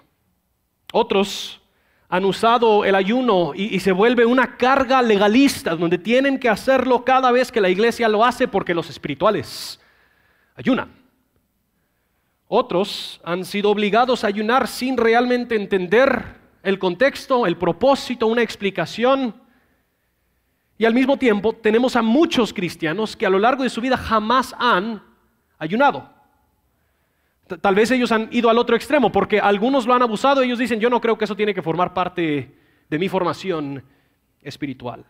Otros 0.91 1.61
han 2.09 2.25
usado 2.25 2.85
el 2.85 2.95
ayuno 2.95 3.53
y, 3.55 3.79
se 3.79 3.91
vuelve 3.91 4.25
una 4.25 4.57
carga 4.57 5.01
legalista, 5.01 5.75
donde 5.75 5.97
tienen 5.97 6.39
que 6.39 6.47
hacerlo 6.49 7.03
cada 7.03 7.31
vez 7.31 7.51
que 7.51 7.61
la 7.61 7.69
iglesia 7.69 8.07
lo 8.07 8.23
hace 8.23 8.47
porque 8.47 8.75
los 8.75 8.89
espirituales 8.89 9.79
ayunan. 10.55 10.91
Otros 12.47 13.19
han 13.23 13.45
sido 13.45 13.71
obligados 13.71 14.23
a 14.23 14.27
ayunar 14.27 14.67
sin 14.67 14.97
realmente 14.97 15.55
entender 15.55 16.41
el 16.61 16.79
contexto, 16.79 17.45
el 17.45 17.57
propósito, 17.57 18.27
una 18.27 18.41
explicación. 18.41 19.35
Y 20.77 20.85
al 20.85 20.93
mismo 20.93 21.17
tiempo 21.17 21.53
tenemos 21.53 21.95
a 21.95 22.01
muchos 22.01 22.53
cristianos 22.53 23.15
que 23.15 23.25
a 23.25 23.29
lo 23.29 23.39
largo 23.39 23.63
de 23.63 23.69
su 23.69 23.81
vida 23.81 23.97
jamás 23.97 24.55
han 24.59 25.01
ayunado. 25.57 26.09
Tal 27.61 27.75
vez 27.75 27.91
ellos 27.91 28.11
han 28.11 28.29
ido 28.31 28.49
al 28.49 28.57
otro 28.57 28.75
extremo 28.75 29.11
porque 29.11 29.39
algunos 29.39 29.85
lo 29.85 29.93
han 29.93 30.01
abusado. 30.01 30.41
Ellos 30.41 30.59
dicen, 30.59 30.79
yo 30.79 30.89
no 30.89 31.01
creo 31.01 31.17
que 31.17 31.25
eso 31.25 31.35
tiene 31.35 31.53
que 31.53 31.61
formar 31.61 31.93
parte 31.93 32.55
de 32.89 32.99
mi 32.99 33.09
formación 33.09 33.83
espiritual. 34.41 35.05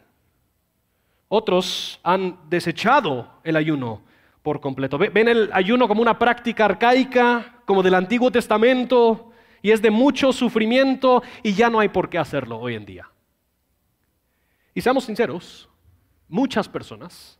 Otros 1.28 2.00
han 2.04 2.38
desechado 2.50 3.40
el 3.44 3.56
ayuno 3.56 4.02
por 4.44 4.60
completo. 4.60 4.98
Ven 4.98 5.28
el 5.28 5.50
ayuno 5.54 5.88
como 5.88 6.02
una 6.02 6.20
práctica 6.20 6.66
arcaica, 6.66 7.62
como 7.66 7.82
del 7.82 7.96
Antiguo 7.96 8.30
Testamento, 8.30 9.32
y 9.62 9.72
es 9.72 9.82
de 9.82 9.90
mucho 9.90 10.34
sufrimiento 10.34 11.24
y 11.42 11.54
ya 11.54 11.70
no 11.70 11.80
hay 11.80 11.90
por 11.90 12.10
qué 12.10 12.18
hacerlo 12.20 12.60
hoy 12.60 12.76
en 12.76 12.86
día. 12.86 13.10
Y 14.76 14.82
seamos 14.82 15.06
sinceros, 15.06 15.70
muchas 16.28 16.68
personas 16.68 17.40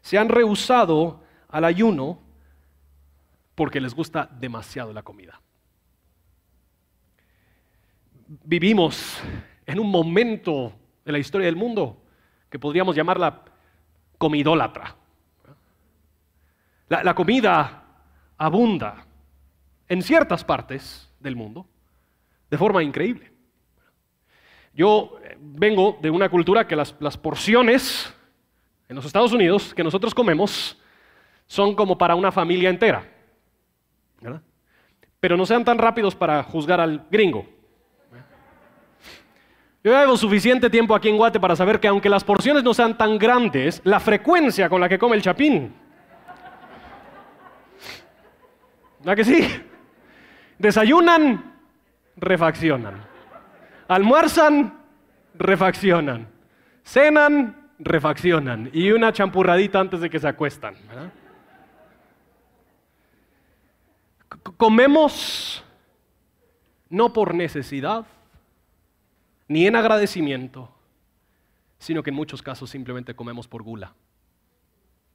se 0.00 0.16
han 0.16 0.28
rehusado 0.28 1.22
al 1.48 1.64
ayuno 1.64 2.20
porque 3.54 3.80
les 3.80 3.94
gusta 3.94 4.28
demasiado 4.38 4.92
la 4.92 5.02
comida. 5.02 5.40
Vivimos 8.44 9.18
en 9.66 9.80
un 9.80 9.90
momento 9.90 10.72
de 11.04 11.12
la 11.12 11.18
historia 11.18 11.46
del 11.46 11.56
mundo 11.56 12.02
que 12.48 12.58
podríamos 12.58 12.94
llamarla 12.94 13.42
comidólatra. 14.18 14.96
La, 16.88 17.14
comida 17.14 17.82
abunda 18.36 19.06
en 19.88 20.02
ciertas 20.02 20.44
partes 20.44 21.10
del 21.18 21.34
mundo 21.34 21.66
de 22.50 22.58
forma 22.58 22.82
increíble. 22.82 23.32
Yo 24.74 25.16
eh, 25.22 25.36
vengo 25.40 25.98
de 26.02 26.10
una 26.10 26.28
cultura 26.28 26.66
que 26.66 26.76
las, 26.76 26.92
porciones 27.16 28.12
en 28.88 28.96
los 28.96 29.06
Estados 29.06 29.32
Unidos 29.32 29.72
que 29.74 29.82
nosotros 29.82 30.14
comemos 30.14 30.78
son 31.46 31.74
como 31.74 31.96
para 31.96 32.14
una 32.14 32.30
familia 32.30 32.70
entera. 32.70 33.10
Pero 35.20 35.36
no 35.36 35.46
sean 35.46 35.64
tan 35.64 35.78
rápidos 35.78 36.14
para 36.14 36.42
juzgar 36.42 36.80
al 36.80 37.06
gringo. 37.10 37.46
Yo 39.82 39.92
llevo 39.92 40.16
suficiente 40.16 40.70
tiempo 40.70 40.94
aquí 40.94 41.08
en 41.08 41.16
Guate 41.16 41.40
para 41.40 41.56
saber 41.56 41.78
que 41.78 41.88
aunque 41.88 42.08
las 42.08 42.24
porciones 42.24 42.62
no 42.62 42.72
sean 42.72 42.96
tan 42.96 43.18
grandes, 43.18 43.82
la 43.84 44.00
frecuencia 44.00 44.68
con 44.68 44.80
la 44.80 44.88
que 44.88 44.98
come 44.98 45.16
el 45.16 45.22
chapín. 45.22 45.83
¿La 49.04 49.14
que 49.14 49.24
sí? 49.24 49.46
Desayunan, 50.58 51.52
refaccionan. 52.16 53.04
Almuerzan, 53.86 54.78
refaccionan. 55.34 56.28
Cenan, 56.84 57.70
refaccionan. 57.78 58.70
Y 58.72 58.90
una 58.92 59.12
champurradita 59.12 59.80
antes 59.80 60.00
de 60.00 60.08
que 60.08 60.18
se 60.18 60.28
acuestan. 60.28 60.76
Comemos 64.56 65.62
no 66.88 67.12
por 67.12 67.34
necesidad, 67.34 68.06
ni 69.48 69.66
en 69.66 69.76
agradecimiento, 69.76 70.70
sino 71.78 72.02
que 72.02 72.10
en 72.10 72.16
muchos 72.16 72.42
casos 72.42 72.70
simplemente 72.70 73.14
comemos 73.14 73.48
por 73.48 73.62
gula. 73.62 73.92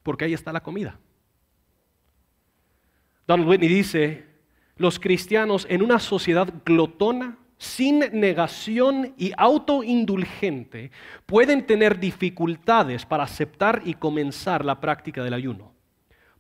Porque 0.03 0.25
ahí 0.25 0.34
está 0.34 0.53
la 0.53 0.62
comida. 0.62 1.00
Donald 3.29 3.48
Whitney 3.48 3.69
dice, 3.69 4.25
los 4.77 5.00
cristianos 5.00 5.67
en 5.69 5.83
una 5.83 6.00
sociedad 6.00 6.51
glotona, 6.65 7.38
sin 7.59 8.00
negación 8.12 9.13
y 9.17 9.33
autoindulgente, 9.38 10.89
pueden 11.27 11.67
tener 11.67 12.00
dificultades 12.00 13.05
para 13.05 13.25
aceptar 13.25 13.83
y 13.86 13.93
comenzar 13.93 14.65
la 14.65 14.81
práctica 14.81 15.24
del 15.24 15.36
ayuno. 15.36 15.74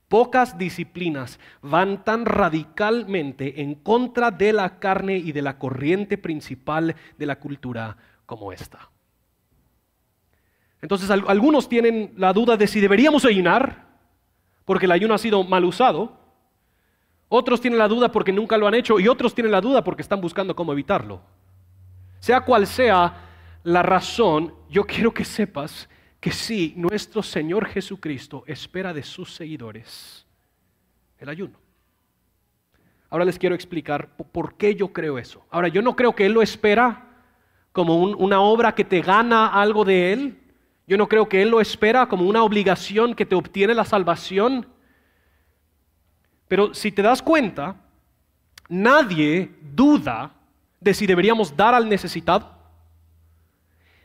Pocas 0.07 0.57
disciplinas 0.57 1.39
van 1.61 2.03
tan 2.03 2.25
radicalmente 2.25 3.61
en 3.61 3.75
contra 3.75 4.31
de 4.31 4.51
la 4.51 4.79
carne 4.79 5.17
y 5.17 5.31
de 5.31 5.43
la 5.43 5.59
corriente 5.59 6.17
principal 6.17 6.95
de 7.19 7.25
la 7.27 7.37
cultura 7.37 7.97
como 8.25 8.51
esta. 8.51 8.89
Entonces 10.81 11.11
algunos 11.11 11.69
tienen 11.69 12.13
la 12.17 12.33
duda 12.33 12.57
de 12.57 12.65
si 12.65 12.79
deberíamos 12.79 13.25
ayunar, 13.25 13.89
porque 14.65 14.87
el 14.87 14.91
ayuno 14.91 15.13
ha 15.13 15.19
sido 15.19 15.43
mal 15.43 15.65
usado, 15.65 16.18
otros 17.29 17.61
tienen 17.61 17.79
la 17.79 17.87
duda 17.87 18.11
porque 18.11 18.33
nunca 18.33 18.57
lo 18.57 18.67
han 18.67 18.73
hecho 18.73 18.99
y 18.99 19.07
otros 19.07 19.33
tienen 19.33 19.51
la 19.51 19.61
duda 19.61 19.83
porque 19.83 20.01
están 20.01 20.19
buscando 20.19 20.55
cómo 20.55 20.73
evitarlo. 20.73 21.21
Sea 22.19 22.41
cual 22.41 22.67
sea 22.67 23.13
la 23.63 23.83
razón, 23.83 24.53
yo 24.69 24.83
quiero 24.83 25.13
que 25.13 25.23
sepas 25.23 25.87
que 26.19 26.31
sí, 26.31 26.73
nuestro 26.75 27.23
Señor 27.23 27.65
Jesucristo 27.67 28.43
espera 28.45 28.93
de 28.93 29.03
sus 29.03 29.33
seguidores 29.33 30.25
el 31.19 31.29
ayuno. 31.29 31.57
Ahora 33.09 33.25
les 33.25 33.39
quiero 33.39 33.55
explicar 33.55 34.09
por 34.31 34.55
qué 34.55 34.75
yo 34.75 34.93
creo 34.93 35.17
eso. 35.17 35.45
Ahora, 35.49 35.67
yo 35.67 35.81
no 35.81 35.95
creo 35.95 36.13
que 36.13 36.25
Él 36.25 36.33
lo 36.33 36.41
espera 36.41 37.07
como 37.71 38.03
una 38.03 38.41
obra 38.41 38.75
que 38.75 38.83
te 38.83 39.01
gana 39.01 39.47
algo 39.47 39.83
de 39.83 40.13
Él. 40.13 40.39
Yo 40.87 40.97
no 40.97 41.07
creo 41.07 41.27
que 41.27 41.41
Él 41.41 41.49
lo 41.49 41.59
espera 41.59 42.07
como 42.07 42.25
una 42.25 42.43
obligación 42.43 43.15
que 43.15 43.25
te 43.25 43.35
obtiene 43.35 43.73
la 43.73 43.85
salvación. 43.85 44.67
Pero 46.49 46.73
si 46.73 46.91
te 46.91 47.01
das 47.01 47.21
cuenta, 47.21 47.77
nadie 48.67 49.49
duda 49.61 50.31
de 50.81 50.93
si 50.93 51.05
deberíamos 51.05 51.55
dar 51.55 51.73
al 51.73 51.87
necesitado. 51.87 52.51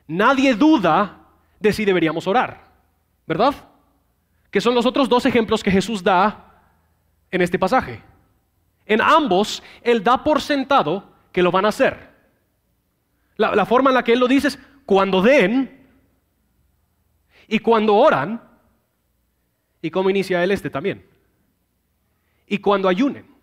Nadie 0.06 0.54
duda 0.54 1.20
de 1.58 1.72
si 1.72 1.86
deberíamos 1.86 2.26
orar, 2.26 2.70
¿verdad? 3.26 3.54
Que 4.50 4.60
son 4.60 4.74
los 4.74 4.84
otros 4.84 5.08
dos 5.08 5.24
ejemplos 5.24 5.62
que 5.62 5.70
Jesús 5.70 6.04
da 6.04 6.52
en 7.30 7.40
este 7.40 7.58
pasaje. 7.58 8.02
En 8.84 9.00
ambos, 9.00 9.62
Él 9.82 10.04
da 10.04 10.22
por 10.22 10.42
sentado 10.42 11.10
que 11.32 11.42
lo 11.42 11.50
van 11.50 11.64
a 11.64 11.68
hacer. 11.68 12.12
La, 13.36 13.64
forma 13.64 13.88
en 13.88 13.94
la 13.94 14.04
que 14.04 14.12
Él 14.12 14.20
lo 14.20 14.28
dice 14.28 14.48
es 14.48 14.58
cuando 14.84 15.22
den 15.22 15.88
y 17.48 17.58
cuando 17.58 17.96
oran. 17.96 18.42
¿Y 19.80 19.90
cómo 19.90 20.10
inicia 20.10 20.44
Él 20.44 20.50
este 20.50 20.68
también? 20.68 21.13
Y 22.46 22.58
cuando 22.58 22.88
ayunen. 22.88 23.34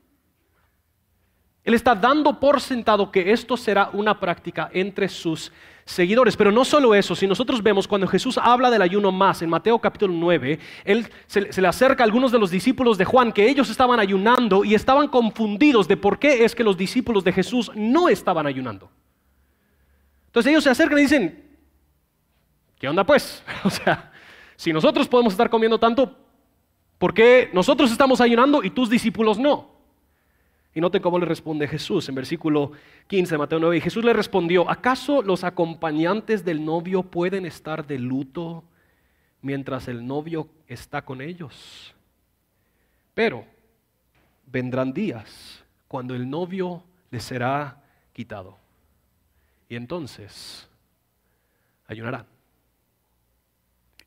Él 1.64 1.76
está 1.76 1.94
dando 1.94 2.40
por 2.40 2.60
sentado 2.60 3.12
que 3.12 3.32
esto 3.32 3.56
será 3.56 3.90
una 3.94 4.20
práctica 4.20 4.70
entre 4.74 5.08
sus 5.08 5.52
seguidores. 5.86 6.36
Pero 6.36 6.52
no 6.52 6.66
solo 6.66 6.96
eso, 6.96 7.16
si 7.16 7.28
nosotros 7.28 7.62
vemos 7.62 7.88
cuando 7.88 8.08
Jesús 8.08 8.40
habla 8.42 8.72
del 8.72 8.82
ayuno 8.82 9.12
más 9.12 9.42
en 9.42 9.50
Mateo 9.50 9.78
capítulo 9.78 10.14
9, 10.14 10.60
Él 10.86 11.08
se, 11.28 11.62
le 11.62 11.68
acerca 11.68 12.04
a 12.04 12.06
algunos 12.06 12.32
de 12.32 12.40
los 12.40 12.50
discípulos 12.50 12.98
de 12.98 13.06
Juan 13.06 13.32
que 13.32 13.48
ellos 13.48 13.70
estaban 13.70 14.00
ayunando 14.00 14.64
y 14.64 14.74
estaban 14.74 15.08
confundidos 15.08 15.88
de 15.88 15.98
por 15.98 16.18
qué 16.18 16.44
es 16.44 16.56
que 16.56 16.64
los 16.64 16.78
discípulos 16.78 17.24
de 17.24 17.34
Jesús 17.34 17.72
no 17.76 18.10
estaban 18.10 18.48
ayunando. 18.48 18.90
Entonces 20.28 20.50
ellos 20.50 20.64
se 20.64 20.70
acercan 20.72 20.98
y 20.98 21.04
dicen, 21.04 21.58
¿qué 22.80 22.88
onda 22.88 23.04
pues? 23.04 23.44
O 23.64 23.70
sea, 23.70 24.12
si 24.56 24.74
nosotros 24.74 25.08
podemos 25.08 25.34
estar 25.34 25.50
comiendo 25.50 25.80
tanto, 25.80 26.18
¿por 27.02 27.16
qué 27.16 27.50
nosotros 27.52 27.92
estamos 27.92 28.22
ayunando 28.22 28.64
y 28.64 28.70
tus 28.70 28.88
discípulos 28.88 29.40
no? 29.40 29.72
Y 30.76 30.80
noten 30.80 31.02
cómo 31.02 31.18
le 31.18 31.26
responde 31.26 31.68
Jesús 31.68 32.08
en 32.08 32.14
versículo 32.14 32.74
15 33.08 33.34
de 33.34 33.38
Mateo 33.40 33.60
9. 33.60 33.78
Y 33.78 33.82
Jesús 33.82 34.06
le 34.06 34.14
respondió, 34.14 34.70
¿acaso 34.70 35.24
los 35.24 35.44
acompañantes 35.44 36.46
del 36.46 36.64
novio 36.64 37.02
pueden 37.02 37.48
estar 37.48 37.88
de 37.88 37.98
luto 37.98 38.64
mientras 39.42 39.88
el 39.88 40.06
novio 40.06 40.48
está 40.68 41.04
con 41.04 41.22
ellos? 41.22 41.96
Pero 43.16 43.46
vendrán 44.46 44.94
días 44.94 45.66
cuando 45.88 46.14
el 46.14 46.30
novio 46.30 46.84
les 47.10 47.24
será 47.24 47.84
quitado. 48.14 48.58
Y 49.68 49.76
entonces 49.76 50.70
ayunarán. 51.88 52.31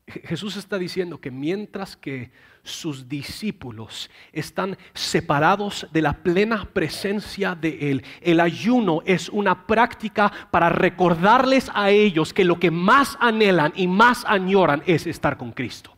Jesús 0.07 0.55
está 0.55 0.77
diciendo 0.77 1.19
que 1.19 1.31
mientras 1.31 1.97
que 1.97 2.31
sus 2.61 3.09
discípulos 3.09 4.11
están 4.31 4.77
separados 4.93 5.87
de 5.91 6.03
la 6.03 6.13
plena 6.13 6.69
presencia 6.71 7.55
de 7.55 7.89
Él, 7.91 8.03
el 8.21 8.39
ayuno 8.39 9.01
es 9.05 9.29
una 9.29 9.65
práctica 9.65 10.31
para 10.51 10.69
recordarles 10.69 11.71
a 11.73 11.89
ellos 11.89 12.33
que 12.33 12.45
lo 12.45 12.59
que 12.59 12.69
más 12.69 13.17
anhelan 13.19 13.73
y 13.75 13.87
más 13.87 14.25
añoran 14.25 14.83
es 14.85 15.07
estar 15.07 15.37
con 15.37 15.51
Cristo. 15.51 15.95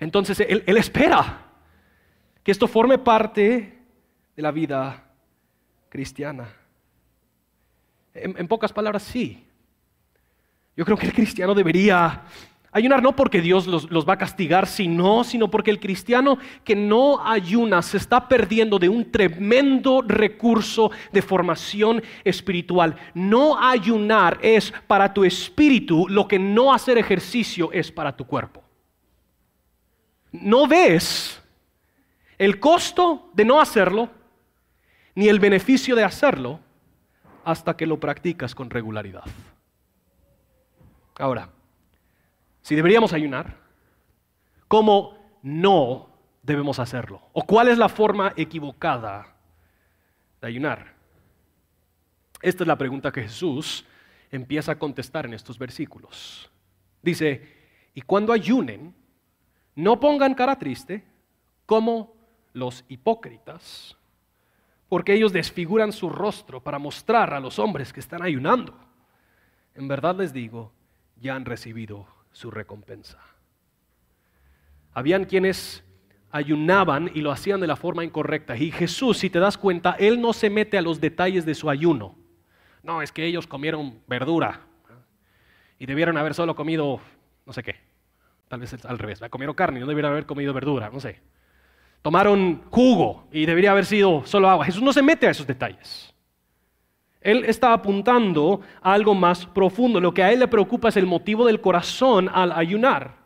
Entonces 0.00 0.40
Él, 0.40 0.64
espera 0.76 1.52
que 2.42 2.50
esto 2.50 2.66
forme 2.66 2.98
parte 2.98 3.78
de 4.34 4.42
la 4.42 4.50
vida 4.50 5.04
cristiana. 5.88 6.48
en 8.12 8.48
pocas 8.48 8.72
palabras, 8.72 9.04
sí. 9.04 9.46
Yo 10.76 10.84
creo 10.84 10.96
que 10.96 11.06
el 11.06 11.12
cristiano 11.12 11.54
debería 11.54 12.24
Ayunar 12.74 13.02
no 13.02 13.14
porque 13.14 13.42
Dios 13.42 13.66
los, 13.66 14.08
va 14.08 14.14
a 14.14 14.18
castigar, 14.18 14.66
sino, 14.66 15.24
sino 15.24 15.50
porque 15.50 15.70
el 15.70 15.78
cristiano 15.78 16.38
que 16.64 16.74
no 16.74 17.22
ayuna 17.22 17.82
se 17.82 17.98
está 17.98 18.28
perdiendo 18.28 18.78
de 18.78 18.88
un 18.88 19.12
tremendo 19.12 20.00
recurso 20.00 20.90
de 21.12 21.20
formación 21.20 22.02
espiritual. 22.24 22.96
No 23.12 23.60
ayunar 23.60 24.38
es 24.40 24.72
para 24.86 25.12
tu 25.12 25.22
espíritu 25.22 26.08
lo 26.08 26.26
que 26.26 26.38
no 26.38 26.72
hacer 26.72 26.96
ejercicio 26.96 27.70
es 27.72 27.92
para 27.92 28.16
tu 28.16 28.26
cuerpo. 28.26 28.62
No 30.32 30.66
ves 30.66 31.42
el 32.38 32.58
costo 32.58 33.30
de 33.34 33.44
no 33.44 33.60
hacerlo 33.60 34.08
ni 35.14 35.28
el 35.28 35.40
beneficio 35.40 35.94
de 35.94 36.04
hacerlo 36.04 36.58
hasta 37.44 37.76
que 37.76 37.86
lo 37.86 38.00
practicas 38.00 38.54
con 38.54 38.70
regularidad. 38.70 39.24
Ahora, 41.18 41.50
si 42.62 42.76
deberíamos 42.76 43.12
ayunar, 43.12 43.58
¿cómo 44.68 45.18
no 45.42 46.08
debemos 46.42 46.78
hacerlo? 46.78 47.20
¿O 47.32 47.44
cuál 47.44 47.68
es 47.68 47.76
la 47.76 47.88
forma 47.88 48.32
equivocada 48.36 49.36
de 50.40 50.46
ayunar? 50.46 50.94
Esta 52.40 52.64
es 52.64 52.68
la 52.68 52.78
pregunta 52.78 53.12
que 53.12 53.22
Jesús 53.22 53.84
empieza 54.30 54.72
a 54.72 54.78
contestar 54.78 55.26
en 55.26 55.34
estos 55.34 55.58
versículos. 55.58 56.50
Dice, 57.02 57.62
y 57.94 58.00
cuando 58.02 58.32
ayunen, 58.32 58.94
no 59.74 60.00
pongan 60.00 60.34
cara 60.34 60.58
triste 60.58 61.04
como 61.66 62.14
los 62.52 62.84
hipócritas, 62.88 63.96
porque 64.88 65.14
ellos 65.14 65.32
desfiguran 65.32 65.92
su 65.92 66.10
rostro 66.10 66.62
para 66.62 66.78
mostrar 66.78 67.32
a 67.34 67.40
los 67.40 67.58
hombres 67.58 67.92
que 67.92 68.00
están 68.00 68.22
ayunando. 68.22 68.74
En 69.74 69.88
verdad 69.88 70.16
les 70.16 70.32
digo, 70.32 70.72
ya 71.20 71.34
han 71.34 71.44
recibido 71.44 72.06
su 72.32 72.50
recompensa. 72.50 73.18
Habían 74.92 75.24
quienes 75.24 75.84
ayunaban 76.30 77.10
y 77.14 77.20
lo 77.20 77.30
hacían 77.30 77.60
de 77.60 77.66
la 77.66 77.76
forma 77.76 78.04
incorrecta. 78.04 78.56
Y 78.56 78.72
Jesús, 78.72 79.18
si 79.18 79.30
te 79.30 79.38
das 79.38 79.58
cuenta, 79.58 79.96
Él 79.98 80.20
no 80.20 80.32
se 80.32 80.50
mete 80.50 80.78
a 80.78 80.82
los 80.82 81.00
detalles 81.00 81.44
de 81.44 81.54
su 81.54 81.70
ayuno. 81.70 82.16
No, 82.82 83.02
es 83.02 83.12
que 83.12 83.24
ellos 83.24 83.46
comieron 83.46 84.00
verdura 84.08 84.62
y 85.78 85.86
debieron 85.86 86.16
haber 86.16 86.34
solo 86.34 86.54
comido, 86.56 87.00
no 87.46 87.52
sé 87.52 87.62
qué, 87.62 87.76
tal 88.48 88.60
vez 88.60 88.84
al 88.84 88.98
revés, 88.98 89.20
comieron 89.30 89.54
carne 89.54 89.78
y 89.78 89.80
no 89.80 89.86
debieron 89.86 90.12
haber 90.12 90.26
comido 90.26 90.52
verdura, 90.52 90.90
no 90.90 91.00
sé. 91.00 91.20
Tomaron 92.02 92.62
jugo 92.70 93.28
y 93.30 93.46
debería 93.46 93.70
haber 93.70 93.84
sido 93.84 94.26
solo 94.26 94.48
agua. 94.48 94.64
Jesús 94.64 94.82
no 94.82 94.92
se 94.92 95.02
mete 95.02 95.28
a 95.28 95.30
esos 95.30 95.46
detalles. 95.46 96.12
Él 97.22 97.44
está 97.46 97.72
apuntando 97.72 98.60
a 98.80 98.92
algo 98.92 99.14
más 99.14 99.46
profundo. 99.46 100.00
Lo 100.00 100.12
que 100.12 100.22
a 100.22 100.32
él 100.32 100.40
le 100.40 100.48
preocupa 100.48 100.88
es 100.88 100.96
el 100.96 101.06
motivo 101.06 101.46
del 101.46 101.60
corazón 101.60 102.28
al 102.32 102.52
ayunar. 102.52 103.22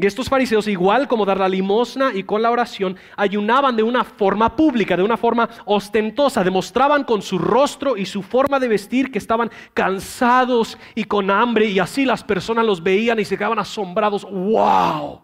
Y 0.00 0.06
estos 0.06 0.30
fariseos, 0.30 0.66
igual 0.66 1.06
como 1.08 1.26
dar 1.26 1.36
la 1.36 1.48
limosna 1.48 2.12
y 2.14 2.22
con 2.22 2.40
la 2.40 2.50
oración, 2.50 2.96
ayunaban 3.18 3.76
de 3.76 3.82
una 3.82 4.02
forma 4.02 4.56
pública, 4.56 4.96
de 4.96 5.02
una 5.02 5.18
forma 5.18 5.46
ostentosa, 5.66 6.42
demostraban 6.42 7.04
con 7.04 7.20
su 7.20 7.38
rostro 7.38 7.98
y 7.98 8.06
su 8.06 8.22
forma 8.22 8.58
de 8.58 8.68
vestir 8.68 9.12
que 9.12 9.18
estaban 9.18 9.50
cansados 9.74 10.78
y 10.94 11.04
con 11.04 11.30
hambre, 11.30 11.66
y 11.66 11.80
así 11.80 12.06
las 12.06 12.24
personas 12.24 12.64
los 12.64 12.82
veían 12.82 13.20
y 13.20 13.26
se 13.26 13.36
quedaban 13.36 13.58
asombrados. 13.58 14.24
¡Wow! 14.24 15.20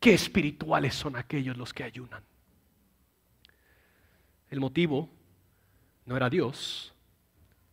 ¡Qué 0.00 0.14
espirituales 0.14 0.94
son 0.94 1.14
aquellos 1.14 1.58
los 1.58 1.74
que 1.74 1.84
ayunan! 1.84 2.22
El 4.48 4.60
motivo 4.60 5.10
no 6.08 6.16
era 6.16 6.30
Dios, 6.30 6.94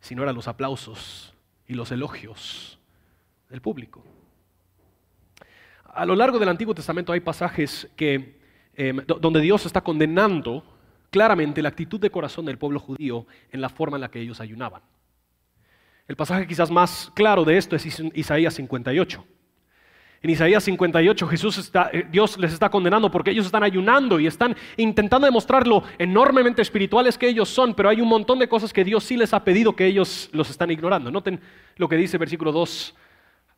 sino 0.02 0.22
eran 0.22 0.36
los 0.36 0.50
aplausos 0.50 1.34
y 1.68 1.74
los 1.74 1.92
elogios 1.92 2.78
del 3.50 3.62
público. 3.62 4.04
A 5.86 6.06
lo 6.06 6.16
largo 6.16 6.38
del 6.38 6.50
Antiguo 6.50 6.76
Testamento 6.76 7.14
hay 7.14 7.22
pasajes 7.22 7.90
que, 7.96 8.42
em, 8.76 8.98
donde 9.06 9.40
Dios 9.40 9.66
está 9.66 9.80
condenando 9.80 10.64
claramente 11.10 11.62
la 11.62 11.70
actitud 11.70 11.98
de 11.98 12.10
corazón 12.10 12.46
del 12.46 12.58
pueblo 12.58 12.82
judío 12.82 13.26
en 13.52 13.62
la 13.62 13.70
forma 13.70 13.96
en 13.96 14.02
la 14.02 14.12
que 14.12 14.20
ellos 14.20 14.42
ayunaban. 14.42 14.82
El 16.06 16.18
pasaje 16.18 16.46
quizás 16.46 16.70
más 16.70 17.10
claro 17.16 17.46
de 17.46 17.58
esto 17.58 17.78
es 17.78 17.86
Isaías 18.14 18.54
58. 18.56 19.26
En 20.22 20.30
Isaías 20.30 20.64
58 20.64 21.28
Jesús 21.28 21.58
está, 21.58 21.90
eh, 21.94 22.08
Dios 22.12 22.38
les 22.38 22.54
está 22.54 22.70
condenando 22.70 23.12
porque 23.12 23.32
ellos 23.32 23.46
están 23.46 23.64
ayunando 23.64 24.20
y 24.20 24.28
están 24.28 24.56
intentando 24.78 25.26
demostrar 25.26 25.68
lo 25.68 25.84
enormemente 25.98 26.62
espirituales 26.62 27.18
que 27.18 27.28
ellos 27.28 27.50
son, 27.50 27.74
pero 27.74 27.90
hay 27.90 28.02
un 28.02 28.08
montón 28.08 28.40
de 28.40 28.48
cosas 28.48 28.74
que 28.74 28.84
Dios 28.84 29.04
sí 29.04 29.18
les 29.18 29.34
ha 29.34 29.44
pedido 29.44 29.76
que 29.76 29.86
ellos 29.86 30.30
los 30.32 30.50
están 30.50 30.72
ignorando. 30.72 31.12
Noten 31.12 31.40
lo 31.78 31.88
que 31.88 31.98
dice 31.98 32.18
versículo 32.18 32.52
2 32.52 32.96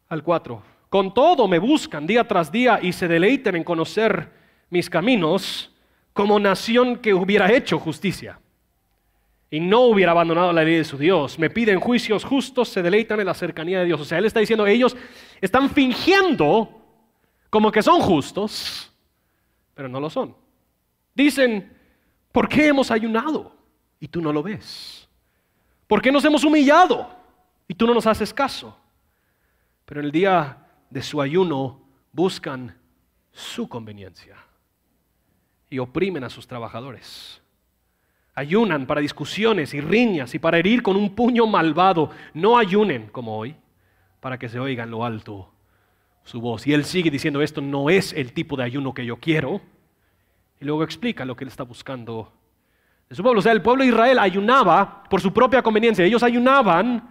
al 0.10 0.24
4. 0.24 0.62
Con 0.90 1.14
todo 1.14 1.48
me 1.48 1.60
buscan 1.60 2.08
día 2.08 2.28
tras 2.28 2.52
día 2.52 2.80
y 2.82 2.94
se 2.94 3.08
deleiten 3.08 3.56
en 3.56 3.64
conocer 3.64 4.32
mis 4.70 4.90
caminos 4.90 5.74
como 6.14 6.40
nación 6.40 6.98
que 6.98 7.14
hubiera 7.14 7.52
hecho 7.52 7.80
justicia 7.80 8.40
y 9.50 9.60
no 9.60 9.82
hubiera 9.82 10.12
abandonado 10.12 10.52
la 10.52 10.64
ley 10.64 10.76
de 10.76 10.84
su 10.84 10.98
Dios. 10.98 11.40
Me 11.40 11.50
piden 11.50 11.80
juicios 11.80 12.24
justos, 12.24 12.70
se 12.70 12.82
deleitan 12.82 13.20
en 13.20 13.28
la 13.28 13.34
cercanía 13.34 13.80
de 13.80 13.86
Dios. 13.86 14.02
O 14.02 14.06
sea, 14.06 14.18
Él 14.18 14.26
está 14.26 14.40
diciendo, 14.40 14.68
ellos 14.68 14.96
están 15.40 15.70
fingiendo 15.70 16.70
como 17.50 17.72
que 17.72 17.82
son 17.82 18.02
justos, 18.02 18.92
pero 19.74 19.88
no 19.88 20.00
lo 20.00 20.10
son. 20.10 20.36
Dicen, 21.16 21.74
¿por 22.32 22.50
qué 22.50 22.68
hemos 22.68 22.92
ayunado 22.92 23.56
y 24.00 24.08
tú 24.08 24.22
no 24.22 24.34
lo 24.34 24.44
ves? 24.44 25.08
¿Por 25.88 26.02
qué 26.02 26.12
nos 26.12 26.26
hemos 26.26 26.44
humillado 26.44 27.10
y 27.68 27.74
tú 27.74 27.88
no 27.88 27.94
nos 27.94 28.06
haces 28.06 28.34
caso? 28.34 28.78
Pero 29.86 30.02
en 30.02 30.08
el 30.08 30.12
día 30.12 30.66
de 30.90 31.02
su 31.02 31.22
ayuno 31.22 31.82
buscan 32.12 32.78
su 33.32 33.70
conveniencia 33.70 34.36
y 35.70 35.80
oprimen 35.80 36.26
a 36.26 36.30
sus 36.30 36.46
trabajadores 36.46 37.42
ayunan 38.38 38.86
para 38.86 39.02
discusiones 39.02 39.74
y 39.74 39.82
riñas 39.82 40.36
y 40.36 40.40
para 40.40 40.60
herir 40.60 40.84
con 40.84 40.96
un 40.96 41.16
puño 41.16 41.48
malvado. 41.48 42.12
No 42.36 42.60
ayunen 42.60 43.08
como 43.08 43.36
hoy 43.36 43.56
para 44.20 44.38
que 44.38 44.48
se 44.48 44.60
oiga 44.60 44.84
en 44.84 44.92
lo 44.92 45.04
alto 45.04 45.50
su 46.24 46.40
voz. 46.40 46.68
Y 46.68 46.74
él 46.74 46.86
sigue 46.86 47.10
diciendo, 47.10 47.42
esto 47.42 47.62
no 47.62 47.90
es 47.90 48.14
el 48.14 48.34
tipo 48.34 48.56
de 48.56 48.64
ayuno 48.64 48.94
que 48.94 49.08
yo 49.08 49.18
quiero. 49.18 49.60
Y 50.62 50.66
luego 50.66 50.84
explica 50.84 51.26
lo 51.26 51.36
que 51.36 51.46
él 51.46 51.48
está 51.48 51.64
buscando 51.64 52.32
de 53.10 53.16
su 53.16 53.24
pueblo. 53.24 53.40
O 53.40 53.42
sea, 53.42 53.54
el 53.54 53.64
pueblo 53.64 53.84
de 53.84 53.90
Israel 53.90 54.20
ayunaba 54.20 55.04
por 55.10 55.20
su 55.20 55.34
propia 55.34 55.64
conveniencia. 55.64 56.06
Ellos 56.06 56.22
ayunaban 56.22 57.10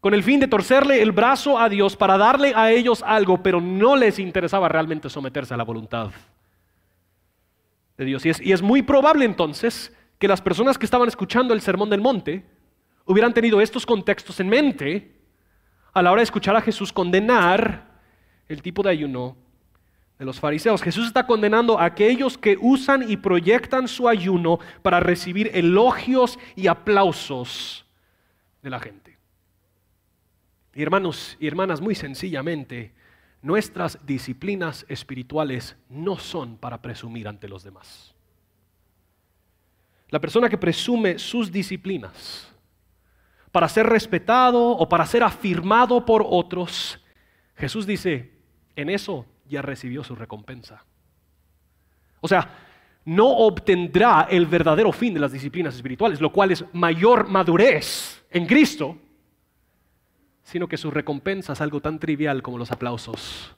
con 0.00 0.12
el 0.12 0.22
fin 0.22 0.40
de 0.40 0.46
torcerle 0.46 1.00
el 1.00 1.10
brazo 1.10 1.58
a 1.58 1.70
Dios 1.70 1.96
para 1.96 2.18
darle 2.18 2.52
a 2.54 2.70
ellos 2.70 3.02
algo, 3.02 3.42
pero 3.42 3.62
no 3.62 3.96
les 3.96 4.18
interesaba 4.18 4.68
realmente 4.68 5.08
someterse 5.08 5.54
a 5.54 5.56
la 5.56 5.64
voluntad 5.64 6.10
de 7.96 8.04
Dios. 8.04 8.26
Y 8.26 8.28
es, 8.28 8.40
y 8.42 8.52
es 8.52 8.60
muy 8.60 8.82
probable 8.82 9.24
entonces 9.24 9.95
que 10.18 10.28
las 10.28 10.40
personas 10.40 10.78
que 10.78 10.86
estaban 10.86 11.08
escuchando 11.08 11.52
el 11.52 11.60
Sermón 11.60 11.90
del 11.90 12.00
Monte 12.00 12.44
hubieran 13.04 13.34
tenido 13.34 13.60
estos 13.60 13.86
contextos 13.86 14.40
en 14.40 14.48
mente 14.48 15.16
a 15.92 16.02
la 16.02 16.12
hora 16.12 16.20
de 16.20 16.24
escuchar 16.24 16.56
a 16.56 16.60
Jesús 16.60 16.92
condenar 16.92 18.00
el 18.48 18.62
tipo 18.62 18.82
de 18.82 18.90
ayuno 18.90 19.36
de 20.18 20.24
los 20.24 20.40
fariseos. 20.40 20.82
Jesús 20.82 21.06
está 21.06 21.26
condenando 21.26 21.78
a 21.78 21.84
aquellos 21.84 22.38
que 22.38 22.56
usan 22.60 23.08
y 23.10 23.16
proyectan 23.16 23.88
su 23.88 24.08
ayuno 24.08 24.58
para 24.82 25.00
recibir 25.00 25.50
elogios 25.54 26.38
y 26.54 26.66
aplausos 26.66 27.86
de 28.62 28.70
la 28.70 28.80
gente. 28.80 29.18
Y 30.74 30.82
hermanos 30.82 31.36
y 31.40 31.46
hermanas, 31.46 31.80
muy 31.80 31.94
sencillamente, 31.94 32.92
nuestras 33.40 34.04
disciplinas 34.04 34.84
espirituales 34.88 35.76
no 35.88 36.18
son 36.18 36.56
para 36.58 36.82
presumir 36.82 37.28
ante 37.28 37.48
los 37.48 37.62
demás. 37.62 38.15
La 40.08 40.20
persona 40.20 40.48
que 40.48 40.58
presume 40.58 41.18
sus 41.18 41.50
disciplinas 41.50 42.52
para 43.50 43.68
ser 43.68 43.86
respetado 43.86 44.70
o 44.70 44.88
para 44.88 45.06
ser 45.06 45.22
afirmado 45.22 46.04
por 46.04 46.24
otros, 46.28 47.00
Jesús 47.56 47.86
dice, 47.86 48.32
en 48.76 48.90
eso 48.90 49.26
ya 49.48 49.62
recibió 49.62 50.04
su 50.04 50.14
recompensa. 50.14 50.84
O 52.20 52.28
sea, 52.28 52.48
no 53.04 53.28
obtendrá 53.28 54.26
el 54.28 54.46
verdadero 54.46 54.92
fin 54.92 55.14
de 55.14 55.20
las 55.20 55.32
disciplinas 55.32 55.74
espirituales, 55.74 56.20
lo 56.20 56.32
cual 56.32 56.50
es 56.50 56.64
mayor 56.72 57.28
madurez 57.28 58.24
en 58.30 58.46
Cristo, 58.46 58.98
sino 60.42 60.68
que 60.68 60.76
su 60.76 60.90
recompensa 60.90 61.52
es 61.54 61.60
algo 61.60 61.80
tan 61.80 61.98
trivial 61.98 62.42
como 62.42 62.58
los 62.58 62.70
aplausos 62.70 63.54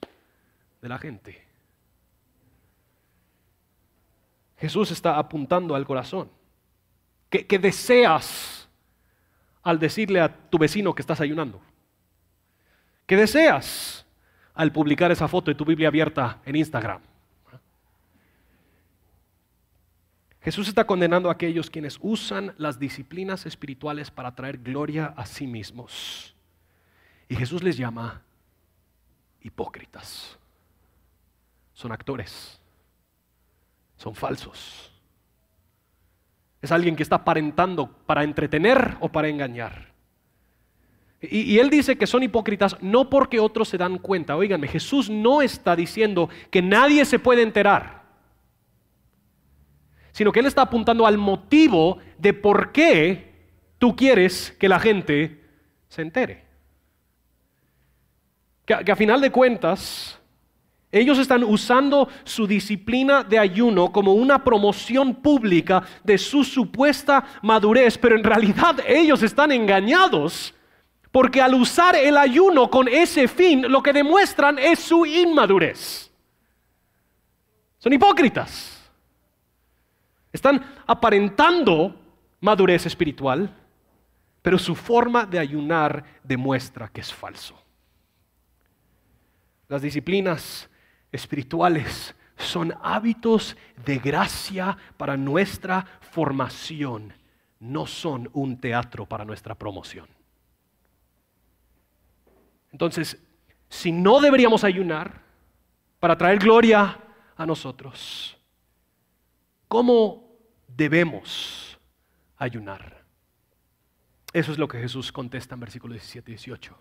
de 0.81 0.89
la 0.89 0.99
gente. 0.99 1.43
Jesús 4.59 4.91
está 4.91 5.19
apuntando 5.19 5.75
al 5.75 5.87
corazón. 5.87 6.38
¿Qué, 7.31 7.59
deseas 7.59 8.69
al 9.63 9.79
decirle 9.79 10.21
a 10.21 10.35
tu 10.35 10.59
vecino 10.59 10.95
que 10.95 11.03
estás 11.03 11.21
ayunando? 11.21 11.61
¿Qué 13.07 13.17
deseas 13.17 14.07
al 14.55 14.73
publicar 14.73 15.11
esa 15.13 15.29
foto 15.29 15.51
de 15.51 15.55
tu 15.55 15.65
Biblia 15.65 15.89
abierta 15.89 16.41
en 16.45 16.57
Instagram? 16.57 17.01
Jesús 20.41 20.69
está 20.69 20.87
condenando 20.87 21.29
a 21.29 21.33
aquellos 21.33 21.69
quienes 21.69 21.99
usan 22.01 22.55
las 22.57 22.79
disciplinas 22.79 23.45
espirituales 23.45 24.11
para 24.11 24.35
traer 24.35 24.59
gloria 24.59 25.13
a 25.17 25.27
sí 25.27 25.47
mismos. 25.47 26.35
Y 27.29 27.37
Jesús 27.37 27.63
les 27.63 27.77
llama 27.77 28.23
hipócritas. 29.43 30.39
Son 31.75 31.93
actores. 31.93 32.59
Son 33.99 34.15
falsos. 34.15 34.98
Es 36.61 36.73
alguien 36.73 36.97
que 36.97 37.03
está 37.03 37.17
aparentando 37.17 37.89
para 38.07 38.25
entretener 38.25 38.97
o 39.01 39.09
para 39.09 39.29
engañar. 39.29 39.89
Y, 41.21 41.59
él 41.59 41.69
dice 41.69 41.99
que 41.99 42.07
son 42.07 42.23
hipócritas 42.23 42.77
no 42.81 43.11
porque 43.11 43.41
otros 43.41 43.69
se 43.69 43.79
dan 43.79 43.99
cuenta. 43.99 44.37
Óiganme, 44.37 44.69
Jesús 44.69 45.11
no 45.11 45.43
está 45.43 45.75
diciendo 45.75 46.29
que 46.51 46.63
nadie 46.63 47.05
se 47.05 47.19
puede 47.19 47.43
enterar, 47.43 48.05
sino 50.13 50.31
que 50.31 50.41
él 50.41 50.47
está 50.47 50.63
apuntando 50.63 51.07
al 51.07 51.19
motivo 51.19 51.99
de 52.19 52.35
por 52.35 52.71
qué 52.71 53.33
tú 53.79 53.97
quieres 53.97 54.53
que 54.61 54.69
la 54.69 54.79
gente 54.79 55.45
se 55.89 56.03
entere 56.03 56.49
que, 58.85 58.93
a 58.93 58.97
final 58.97 59.21
de 59.21 59.33
cuentas 59.33 60.18
ellos 60.91 61.19
están 61.19 61.45
usando 61.45 62.09
su 62.25 62.47
disciplina 62.47 63.23
de 63.23 63.39
ayuno 63.39 63.93
como 63.93 64.15
una 64.15 64.43
promoción 64.43 65.15
pública 65.15 65.83
de 66.03 66.17
su 66.17 66.43
supuesta 66.45 67.25
madurez, 67.43 67.99
pero 67.99 68.17
en 68.17 68.25
realidad 68.25 68.81
ellos 68.87 69.23
están 69.23 69.53
engañados. 69.53 70.55
Porque 71.11 71.43
al 71.43 71.55
usar 71.55 71.95
el 71.97 72.17
ayuno 72.17 72.71
con 72.71 72.89
ese 72.89 73.29
fin, 73.29 73.71
lo 73.71 73.83
que 73.83 73.93
demuestran 73.93 74.59
es 74.59 74.79
su 74.79 75.05
inmadurez. 75.05 76.11
Son 77.79 77.93
hipócritas. 77.93 78.91
Están 80.33 80.65
aparentando 80.87 81.95
madurez 82.41 82.87
espiritual, 82.87 83.55
pero 84.43 84.59
su 84.59 84.75
forma 84.75 85.27
de 85.27 85.39
ayunar 85.39 86.05
demuestra 86.23 86.89
que 86.89 87.01
es 87.01 87.13
falso. 87.13 87.61
Las 89.69 89.83
disciplinas 89.83 90.69
espirituales 91.13 92.15
son 92.37 92.75
hábitos 92.83 93.57
de 93.85 93.99
gracia 93.99 94.77
para 94.97 95.17
nuestra 95.17 95.85
formación, 96.01 97.13
no 97.61 97.87
son 97.87 98.31
un 98.33 98.61
teatro 98.61 99.07
para 99.07 99.25
nuestra 99.25 99.55
promoción. 99.55 100.09
Entonces, 102.73 103.21
si 103.69 103.93
no 103.93 104.21
deberíamos 104.21 104.65
ayunar 104.65 105.23
para 106.01 106.17
traer 106.17 106.39
gloria 106.39 106.99
a 107.37 107.47
nosotros, 107.47 108.37
¿cómo 109.67 110.31
debemos 110.69 111.79
ayunar? 112.37 113.05
Eso 114.33 114.53
es 114.53 114.59
lo 114.59 114.69
que 114.69 114.79
Jesús 114.79 115.11
contesta 115.11 115.55
en 115.55 115.61
versículos 115.61 115.97
17 115.97 116.31
y 116.31 116.35
18. 116.35 116.79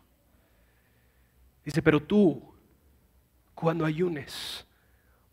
Dice, 1.66 1.82
pero 1.82 2.02
tú, 2.02 2.57
cuando 3.58 3.86
ayunes, 3.86 4.68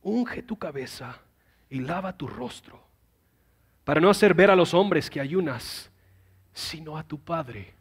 unge 0.02 0.42
tu 0.42 0.58
cabeza 0.58 1.20
y 1.68 1.80
lava 1.80 2.16
tu 2.16 2.26
rostro, 2.26 2.82
para 3.84 4.00
no 4.00 4.08
hacer 4.08 4.32
ver 4.32 4.50
a 4.50 4.56
los 4.56 4.72
hombres 4.72 5.10
que 5.10 5.20
ayunas, 5.20 5.90
sino 6.54 6.96
a 6.96 7.02
tu 7.02 7.20
Padre 7.20 7.74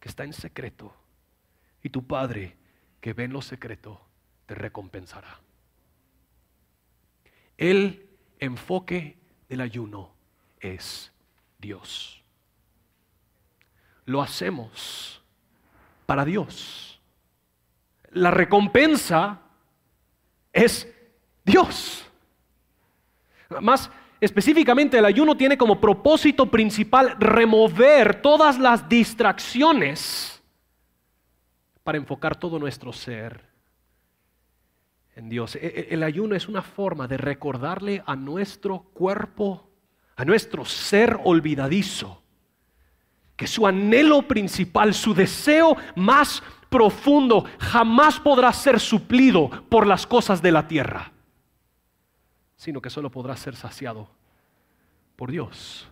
que 0.00 0.08
está 0.08 0.24
en 0.24 0.32
secreto, 0.32 0.92
y 1.80 1.90
tu 1.90 2.04
Padre 2.04 2.56
que 3.00 3.12
ve 3.12 3.22
en 3.22 3.32
lo 3.32 3.40
secreto 3.40 4.00
te 4.46 4.56
recompensará. 4.56 5.38
El 7.56 8.08
enfoque 8.40 9.16
del 9.48 9.60
ayuno 9.60 10.10
es 10.58 11.12
Dios. 11.60 12.20
Lo 14.06 14.20
hacemos 14.20 15.22
para 16.04 16.24
Dios. 16.24 17.00
La 18.10 18.32
recompensa 18.32 19.43
es 20.54 20.88
Dios. 21.44 22.06
Más 23.60 23.90
específicamente, 24.20 24.96
el 24.96 25.04
ayuno 25.04 25.36
tiene 25.36 25.58
como 25.58 25.80
propósito 25.80 26.50
principal 26.50 27.16
remover 27.18 28.22
todas 28.22 28.58
las 28.58 28.88
distracciones 28.88 30.42
para 31.82 31.98
enfocar 31.98 32.36
todo 32.36 32.58
nuestro 32.58 32.92
ser 32.92 33.44
en 35.16 35.28
Dios. 35.28 35.56
E, 35.56 35.66
e, 35.66 35.88
el 35.90 36.02
ayuno 36.02 36.34
es 36.34 36.48
una 36.48 36.62
forma 36.62 37.06
de 37.06 37.18
recordarle 37.18 38.02
a 38.06 38.16
nuestro 38.16 38.84
cuerpo, 38.94 39.68
a 40.16 40.24
nuestro 40.24 40.64
ser 40.64 41.20
olvidadizo, 41.24 42.22
que 43.36 43.46
su 43.46 43.66
anhelo 43.66 44.22
principal, 44.22 44.94
su 44.94 45.12
deseo 45.12 45.76
más 45.96 46.42
profundo 46.74 47.44
jamás 47.60 48.18
podrá 48.18 48.52
ser 48.52 48.80
suplido 48.80 49.48
por 49.68 49.86
las 49.86 50.08
cosas 50.08 50.42
de 50.42 50.50
la 50.50 50.66
tierra, 50.66 51.12
sino 52.56 52.82
que 52.82 52.90
solo 52.90 53.12
podrá 53.12 53.36
ser 53.36 53.54
saciado 53.54 54.08
por 55.14 55.30
Dios. 55.30 55.88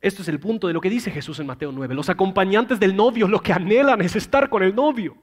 Esto 0.00 0.22
es 0.22 0.28
el 0.28 0.38
punto 0.38 0.68
de 0.68 0.72
lo 0.72 0.80
que 0.80 0.88
dice 0.88 1.10
Jesús 1.10 1.40
en 1.40 1.48
Mateo 1.48 1.72
9. 1.72 1.96
Los 1.96 2.10
acompañantes 2.10 2.78
del 2.78 2.94
novio 2.94 3.26
lo 3.26 3.40
que 3.40 3.52
anhelan 3.52 4.02
es 4.02 4.14
estar 4.14 4.48
con 4.48 4.62
el 4.62 4.72
novio. 4.72 5.16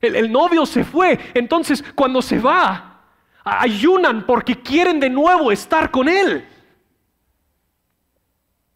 El, 0.00 0.14
el 0.14 0.30
novio 0.30 0.64
se 0.64 0.84
fue, 0.84 1.18
entonces 1.34 1.84
cuando 1.96 2.22
se 2.22 2.38
va, 2.38 3.00
ayunan 3.42 4.24
porque 4.24 4.62
quieren 4.62 5.00
de 5.00 5.10
nuevo 5.10 5.50
estar 5.50 5.90
con 5.90 6.08
él. 6.08 6.46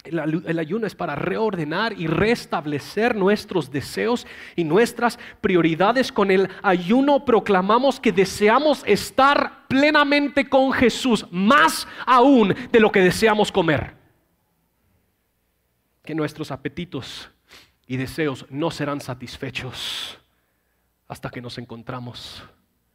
El, 0.05 0.59
ayuno 0.59 0.87
es 0.89 0.97
para 0.97 1.15
reordenar 1.15 1.93
y 1.93 2.09
restablecer 2.09 3.15
nuestros 3.15 3.71
deseos 3.71 4.27
y 4.57 4.65
nuestras 4.65 5.17
prioridades. 5.41 6.11
Con 6.11 6.33
el 6.33 6.49
ayuno 6.61 7.25
proclamamos 7.25 8.01
que 8.01 8.11
deseamos 8.11 8.83
estar 8.85 9.69
plenamente 9.69 10.49
con 10.49 10.73
Jesús, 10.73 11.25
más 11.31 11.87
aún 12.05 12.53
de 12.73 12.81
lo 12.81 12.91
que 12.91 13.01
deseamos 13.01 13.53
comer. 13.53 13.95
Que 16.05 16.17
nuestros 16.17 16.51
apetitos 16.51 17.31
y 17.87 17.97
deseos 17.97 18.45
no 18.51 18.73
serán 18.73 19.01
satisfechos 19.01 20.19
hasta 21.07 21.31
que 21.31 21.41
nos 21.41 21.59
encontramos 21.59 22.43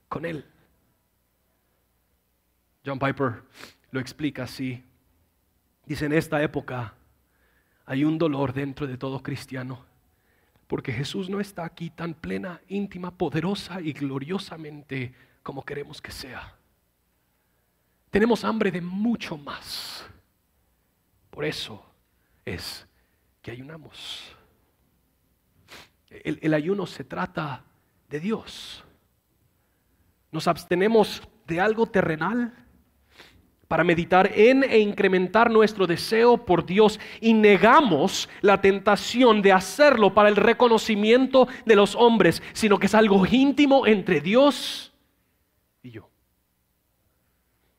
con 0.10 0.26
Él. 0.26 0.44
John 2.86 3.00
Piper 3.00 3.44
lo 3.92 4.00
explica 4.02 4.44
así. 4.44 4.84
Dice, 5.88 6.06
en 6.06 6.14
esta 6.14 6.44
época 6.44 6.94
hay 7.86 8.04
un 8.04 8.18
dolor 8.18 8.54
dentro 8.54 8.86
de 8.86 8.98
todo 8.98 9.24
cristiano, 9.24 9.86
porque 10.68 10.92
Jesús 10.92 11.30
no 11.30 11.40
está 11.40 11.64
aquí 11.64 11.90
tan 11.90 12.14
plena, 12.14 12.60
íntima, 12.68 13.12
poderosa 13.12 13.80
y 13.80 13.94
gloriosamente 13.94 15.16
como 15.42 15.64
queremos 15.64 16.02
que 16.02 16.12
sea. 16.12 16.58
Tenemos 18.10 18.44
hambre 18.44 18.70
de 18.70 18.82
mucho 18.82 19.38
más. 19.38 20.06
Por 21.30 21.46
eso 21.46 21.86
es 22.44 22.86
que 23.42 23.52
ayunamos. 23.52 24.36
El, 26.10 26.38
el, 26.42 26.54
ayuno 26.54 26.86
se 26.86 27.06
trata 27.06 27.64
de 28.10 28.20
Dios. 28.20 28.84
Nos 30.32 30.50
abstenemos 30.50 31.22
de 31.46 31.62
algo 31.62 31.86
terrenal 31.88 32.67
para 33.68 33.84
meditar 33.84 34.32
en 34.34 34.64
e 34.64 34.80
incrementar 34.80 35.52
nuestro 35.52 35.88
deseo 35.88 36.46
por 36.46 36.66
Dios 36.66 37.00
y 37.20 37.34
negamos 37.34 38.30
la 38.42 38.62
tentación 38.62 39.42
de 39.42 39.52
hacerlo 39.52 40.14
para 40.14 40.30
el 40.30 40.36
reconocimiento 40.36 41.48
de 41.66 41.76
los 41.76 41.96
hombres, 41.96 42.42
sino 42.54 42.80
que 42.80 42.86
es 42.86 42.96
algo 42.96 43.26
íntimo 43.26 43.86
entre 43.86 44.22
Dios 44.22 44.94
y 45.84 45.92
yo. 45.92 46.10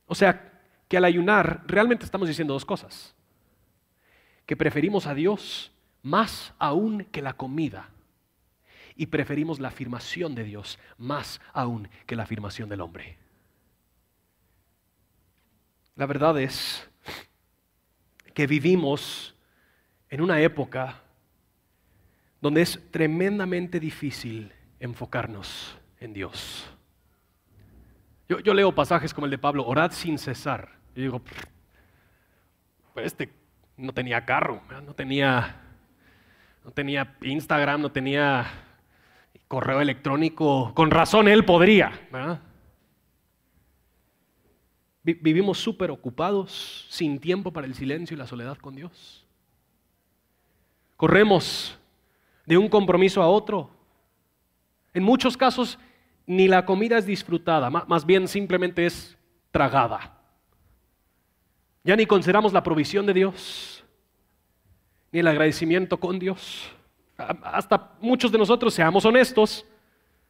O 0.07 0.15
sea, 0.15 0.49
que 0.89 0.97
al 0.97 1.05
ayunar 1.05 1.65
realmente 1.67 2.05
estamos 2.05 2.29
diciendo 2.29 2.55
dos 2.55 2.65
cosas. 2.65 3.15
Que 4.47 4.57
preferimos 4.57 5.07
a 5.07 5.15
Dios 5.15 5.71
más 6.03 6.55
aún 6.59 7.05
que 7.05 7.23
la 7.23 7.35
comida. 7.35 7.91
Y 8.97 9.07
preferimos 9.07 9.61
la 9.61 9.69
afirmación 9.69 10.35
de 10.35 10.45
Dios 10.45 10.79
más 10.97 11.41
aún 11.53 11.89
que 12.07 12.17
la 12.17 12.25
afirmación 12.25 12.69
del 12.69 12.81
hombre. 12.81 13.19
La 15.99 16.07
verdad 16.07 16.39
es 16.39 16.89
que 18.33 18.47
vivimos 18.47 19.35
en 20.09 20.21
una 20.21 20.41
época 20.41 21.03
donde 22.41 22.63
es 22.63 22.81
tremendamente 22.93 23.81
difícil 23.81 24.53
enfocarnos 24.79 25.77
en 25.99 26.13
Dios. 26.13 26.71
Yo, 28.29 28.55
leo 28.55 28.73
pasajes 28.73 29.13
como 29.13 29.25
el 29.25 29.33
de 29.33 29.39
Pablo, 29.39 29.67
orad 29.67 29.91
sin 29.91 30.19
cesar. 30.19 30.71
Y 30.95 31.01
digo, 31.01 31.21
pues 32.95 33.07
este 33.07 33.33
no 33.77 33.93
tenía 33.93 34.25
carro, 34.25 34.63
no 34.87 34.95
tenía, 34.95 35.57
no 36.65 36.71
tenía 36.71 37.17
Instagram, 37.23 37.81
no 37.81 37.91
tenía 37.91 38.47
correo 39.49 39.81
electrónico. 39.81 40.73
Con 40.77 40.93
razón 40.93 41.27
él 41.27 41.45
podría. 41.45 41.91
¿verdad? 42.13 42.41
Vivimos 45.15 45.59
súper 45.59 45.91
ocupados, 45.91 46.87
sin 46.91 47.19
tiempo 47.19 47.53
para 47.53 47.67
el 47.67 47.75
silencio 47.75 48.15
y 48.15 48.19
la 48.19 48.27
soledad 48.27 48.59
con 48.59 48.75
Dios. 48.75 49.27
Corremos 50.97 51.79
de 52.45 52.59
un 52.59 52.69
compromiso 52.69 53.23
a 53.23 53.29
otro. 53.29 53.71
En 54.93 55.03
muchos 55.03 55.37
casos 55.37 55.79
ni 56.27 56.47
la 56.49 56.67
comida 56.67 56.99
es 56.99 57.07
disfrutada, 57.07 57.71
más 57.71 58.05
bien 58.05 58.29
simplemente 58.29 58.85
es 58.85 59.17
tragada. 59.51 60.19
Ya 61.85 61.97
ni 61.97 62.05
consideramos 62.05 62.53
la 62.53 62.63
provisión 62.63 63.07
de 63.07 63.15
Dios, 63.15 63.83
ni 65.11 65.21
el 65.21 65.27
agradecimiento 65.27 65.99
con 65.99 66.19
Dios. 66.19 66.71
Hasta 67.17 67.93
muchos 68.01 68.31
de 68.31 68.37
nosotros, 68.37 68.75
seamos 68.75 69.07
honestos, 69.07 69.65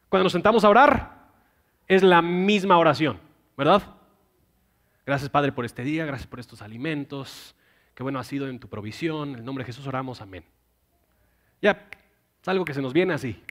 cuando 0.07 0.23
nos 0.23 0.31
sentamos 0.31 0.63
a 0.63 0.69
orar, 0.69 1.27
es 1.87 2.01
la 2.01 2.21
misma 2.21 2.77
oración, 2.77 3.19
¿verdad? 3.57 3.98
Gracias 5.09 5.31
Padre 5.31 5.51
por 5.51 5.65
este 5.65 5.83
día, 5.83 6.05
gracias 6.05 6.27
por 6.27 6.39
estos 6.39 6.61
alimentos, 6.61 7.55
qué 7.95 8.03
bueno 8.03 8.19
ha 8.19 8.23
sido 8.23 8.47
en 8.47 8.59
tu 8.59 8.69
provisión, 8.69 9.29
en 9.29 9.35
el 9.37 9.43
nombre 9.43 9.63
de 9.63 9.65
Jesús 9.65 9.87
oramos, 9.87 10.21
amén. 10.21 10.45
Ya, 11.63 11.89
es 12.39 12.47
algo 12.47 12.63
que 12.63 12.75
se 12.75 12.81
nos 12.83 12.93
viene 12.93 13.15
así. 13.15 13.41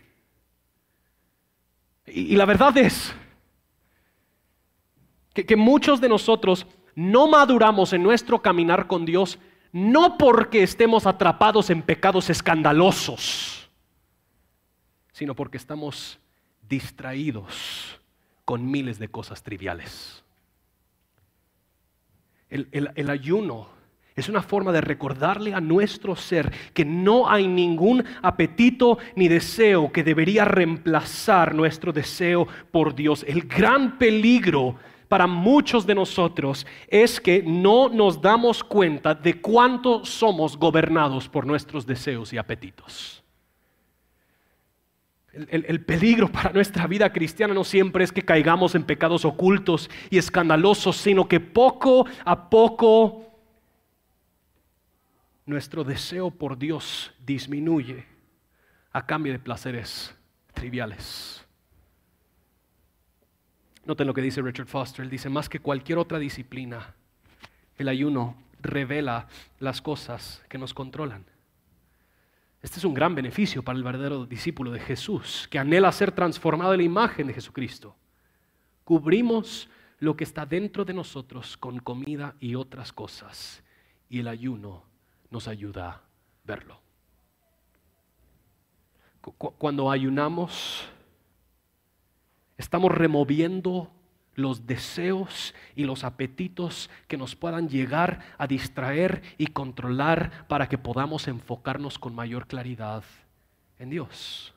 Y, 2.06 2.36
la 2.36 2.44
verdad 2.44 2.78
es 2.78 3.12
que, 5.34 5.44
que 5.44 5.56
muchos 5.56 6.00
de 6.00 6.08
nosotros 6.08 6.64
no 6.94 7.26
maduramos 7.26 7.92
en 7.92 8.04
nuestro 8.04 8.40
caminar 8.40 8.86
con 8.86 9.04
Dios 9.04 9.40
no 9.72 10.16
porque 10.16 10.62
estemos 10.62 11.08
atrapados 11.08 11.70
en 11.70 11.82
pecados 11.82 12.30
escandalosos, 12.30 13.68
sino 15.10 15.34
porque 15.34 15.56
estamos 15.56 16.20
distraídos 16.68 18.00
con 18.44 18.70
miles 18.70 19.00
de 19.00 19.08
cosas 19.08 19.42
triviales. 19.42 20.22
El, 22.50 23.10
ayuno 23.10 23.68
es 24.16 24.28
una 24.28 24.42
forma 24.42 24.72
de 24.72 24.80
recordarle 24.80 25.54
a 25.54 25.60
nuestro 25.60 26.16
ser 26.16 26.52
que 26.72 26.84
no 26.84 27.28
hay 27.28 27.46
ningún 27.46 28.04
apetito 28.22 28.98
ni 29.14 29.28
deseo 29.28 29.92
que 29.92 30.02
debería 30.02 30.44
reemplazar 30.44 31.54
nuestro 31.54 31.92
deseo 31.92 32.48
por 32.70 32.94
Dios. 32.94 33.24
El 33.28 33.42
gran 33.42 33.98
peligro 33.98 34.76
para 35.08 35.26
muchos 35.26 35.86
de 35.86 35.94
nosotros 35.94 36.66
es 36.88 37.20
que 37.20 37.42
no 37.42 37.88
nos 37.88 38.20
damos 38.20 38.64
cuenta 38.64 39.14
de 39.14 39.40
cuánto 39.40 40.04
somos 40.04 40.56
gobernados 40.56 41.28
por 41.28 41.46
nuestros 41.46 41.86
deseos 41.86 42.32
y 42.32 42.38
apetitos. 42.38 43.22
El, 45.32 45.84
peligro 45.84 46.32
para 46.32 46.52
nuestra 46.52 46.86
vida 46.86 47.12
cristiana 47.12 47.52
no 47.52 47.62
siempre 47.62 48.02
es 48.02 48.12
que 48.12 48.22
caigamos 48.22 48.74
en 48.74 48.84
pecados 48.84 49.24
ocultos 49.24 49.90
y 50.10 50.18
escandalosos, 50.18 50.96
sino 50.96 51.28
que 51.28 51.38
poco 51.38 52.06
a 52.24 52.48
poco 52.48 53.28
nuestro 55.44 55.84
deseo 55.84 56.30
por 56.30 56.58
Dios 56.58 57.12
disminuye 57.24 58.06
a 58.92 59.06
cambio 59.06 59.32
de 59.32 59.38
placeres 59.38 60.14
triviales. 60.54 61.44
Noten 63.84 64.06
lo 64.06 64.14
que 64.14 64.22
dice 64.22 64.42
Richard 64.42 64.66
Foster. 64.66 65.04
Él 65.04 65.10
dice, 65.10 65.28
más 65.28 65.48
que 65.48 65.60
cualquier 65.60 65.98
otra 65.98 66.18
disciplina, 66.18 66.94
el 67.76 67.88
ayuno 67.88 68.36
revela 68.60 69.28
las 69.60 69.80
cosas 69.80 70.42
que 70.48 70.58
nos 70.58 70.74
controlan. 70.74 71.24
Este 72.60 72.78
es 72.78 72.84
un 72.84 72.94
gran 72.94 73.14
beneficio 73.14 73.62
para 73.62 73.78
el 73.78 73.84
verdadero 73.84 74.26
discípulo 74.26 74.72
de 74.72 74.80
Jesús, 74.80 75.46
que 75.50 75.58
anhela 75.58 75.92
ser 75.92 76.10
transformado 76.12 76.72
en 76.74 76.78
la 76.78 76.84
imagen 76.84 77.28
de 77.28 77.34
Jesucristo. 77.34 77.94
Cubrimos 78.84 79.68
lo 80.00 80.16
que 80.16 80.24
está 80.24 80.44
dentro 80.44 80.84
de 80.84 80.94
nosotros 80.94 81.56
con 81.56 81.78
comida 81.78 82.34
y 82.40 82.54
otras 82.54 82.92
cosas, 82.92 83.62
y 84.08 84.20
el 84.20 84.28
ayuno 84.28 84.84
nos 85.30 85.46
ayuda 85.46 85.90
a 85.90 86.02
verlo. 86.44 86.80
Cuando 89.20 89.90
ayunamos, 89.90 90.88
estamos 92.56 92.90
removiendo 92.90 93.92
los 94.38 94.66
deseos 94.66 95.52
y 95.74 95.82
los 95.82 96.04
apetitos 96.04 96.88
que 97.08 97.16
nos 97.16 97.34
puedan 97.34 97.68
llegar 97.68 98.20
a 98.38 98.46
distraer 98.46 99.20
y 99.36 99.48
controlar 99.48 100.46
para 100.46 100.68
que 100.68 100.78
podamos 100.78 101.26
enfocarnos 101.26 101.98
con 101.98 102.14
mayor 102.14 102.46
claridad 102.46 103.02
en 103.80 103.90
Dios. 103.90 104.54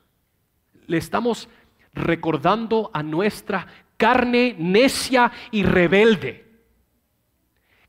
Le 0.86 0.98
estamos 0.98 1.48
recordando 1.92 2.90
a 2.94 3.02
nuestra 3.02 3.66
carne 3.96 4.54
necia 4.56 5.32
y 5.50 5.64
rebelde 5.64 6.48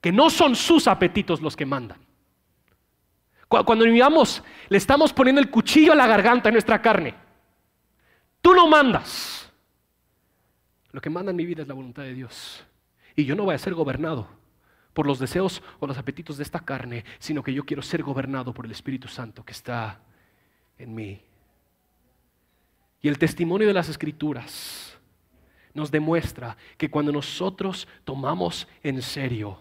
que 0.02 0.12
no 0.12 0.32
son 0.32 0.56
sus 0.56 0.88
apetitos 0.88 1.42
los 1.42 1.56
que 1.56 1.66
mandan. 1.66 2.00
Cuando 3.48 3.86
miramos, 3.86 4.44
le 4.68 4.80
estamos 4.80 5.14
poniendo 5.14 5.40
el 5.40 5.52
cuchillo 5.52 5.92
a 5.94 5.96
la 5.96 6.08
garganta 6.08 6.50
de 6.50 6.54
nuestra 6.54 6.82
carne. 6.82 7.14
Tú 8.42 8.56
no 8.56 8.68
mandas. 8.68 9.43
Lo 10.94 11.02
que 11.02 11.10
manda 11.10 11.32
en 11.32 11.36
mi 11.36 11.46
vida 11.46 11.64
es 11.64 11.68
la 11.68 11.74
voluntad 11.74 12.04
de 12.04 12.14
Dios. 12.14 12.64
Y 13.16 13.26
yo 13.26 13.36
no 13.36 13.44
voy 13.44 13.56
a 13.56 13.58
ser 13.58 13.74
gobernado 13.74 14.28
por 14.94 15.08
los 15.08 15.18
deseos 15.18 15.62
o 15.80 15.88
los 15.88 15.98
apetitos 15.98 16.38
de 16.38 16.44
esta 16.44 16.60
carne, 16.60 17.04
sino 17.18 17.44
que 17.44 17.54
yo 17.54 17.66
quiero 17.66 17.82
ser 17.82 18.04
gobernado 18.04 18.54
por 18.54 18.66
el 18.66 18.72
Espíritu 18.72 19.08
Santo 19.08 19.44
que 19.44 19.54
está 19.54 20.00
en 20.78 20.94
mí. 20.94 21.20
Y 23.02 23.08
el 23.08 23.18
testimonio 23.18 23.68
de 23.68 23.74
las 23.74 23.90
Escrituras 23.90 24.96
nos 25.74 25.90
demuestra 25.90 26.56
que 26.78 26.92
cuando 26.92 27.12
nosotros 27.12 27.88
tomamos 28.06 28.68
en 28.84 29.02
serio 29.02 29.60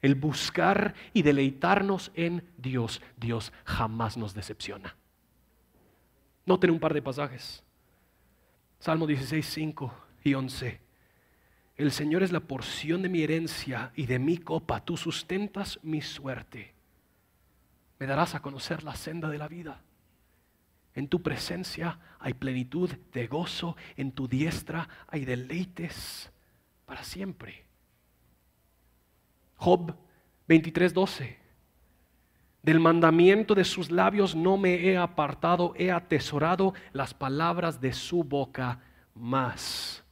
el 0.00 0.14
buscar 0.14 0.94
y 1.12 1.22
deleitarnos 1.22 2.12
en 2.14 2.48
Dios, 2.56 3.02
Dios 3.16 3.52
jamás 3.64 4.16
nos 4.16 4.34
decepciona. 4.34 4.96
Noten 6.46 6.70
un 6.70 6.78
par 6.78 6.94
de 6.94 7.02
pasajes. 7.02 7.64
Salmo 8.78 9.04
16, 9.04 9.44
5 9.44 10.07
y 10.28 10.34
11. 10.34 10.80
El 11.76 11.92
Señor 11.92 12.22
es 12.22 12.32
la 12.32 12.40
porción 12.40 13.02
de 13.02 13.08
mi 13.08 13.22
herencia 13.22 13.92
y 13.94 14.06
de 14.06 14.18
mi 14.18 14.38
copa. 14.38 14.84
Tú 14.84 14.96
sustentas 14.96 15.78
mi 15.82 16.02
suerte. 16.02 16.74
Me 17.98 18.06
darás 18.06 18.34
a 18.34 18.42
conocer 18.42 18.82
la 18.82 18.96
senda 18.96 19.28
de 19.28 19.38
la 19.38 19.48
vida. 19.48 19.80
En 20.94 21.06
tu 21.06 21.22
presencia 21.22 21.98
hay 22.18 22.34
plenitud 22.34 22.90
de 23.12 23.26
gozo. 23.28 23.76
En 23.96 24.10
tu 24.10 24.26
diestra 24.26 24.88
hay 25.06 25.24
deleites 25.24 26.32
para 26.84 27.04
siempre. 27.04 27.64
Job 29.56 29.94
23:12. 30.48 31.38
Del 32.60 32.80
mandamiento 32.80 33.54
de 33.54 33.64
sus 33.64 33.90
labios 33.92 34.34
no 34.34 34.56
me 34.56 34.74
he 34.74 34.96
apartado, 34.96 35.74
he 35.76 35.92
atesorado 35.92 36.74
las 36.92 37.14
palabras 37.14 37.80
de 37.80 37.92
su 37.92 38.24
boca 38.24 38.80
más 39.14 40.04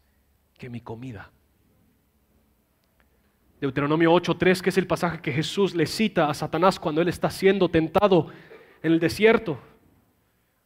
que 0.58 0.70
mi 0.70 0.80
comida. 0.80 1.30
Deuteronomio 3.60 4.12
8.3, 4.12 4.60
que 4.60 4.70
es 4.70 4.78
el 4.78 4.86
pasaje 4.86 5.20
que 5.20 5.32
Jesús 5.32 5.74
le 5.74 5.86
cita 5.86 6.28
a 6.28 6.34
Satanás 6.34 6.78
cuando 6.78 7.00
él 7.00 7.08
está 7.08 7.30
siendo 7.30 7.68
tentado 7.68 8.28
en 8.82 8.92
el 8.92 9.00
desierto. 9.00 9.58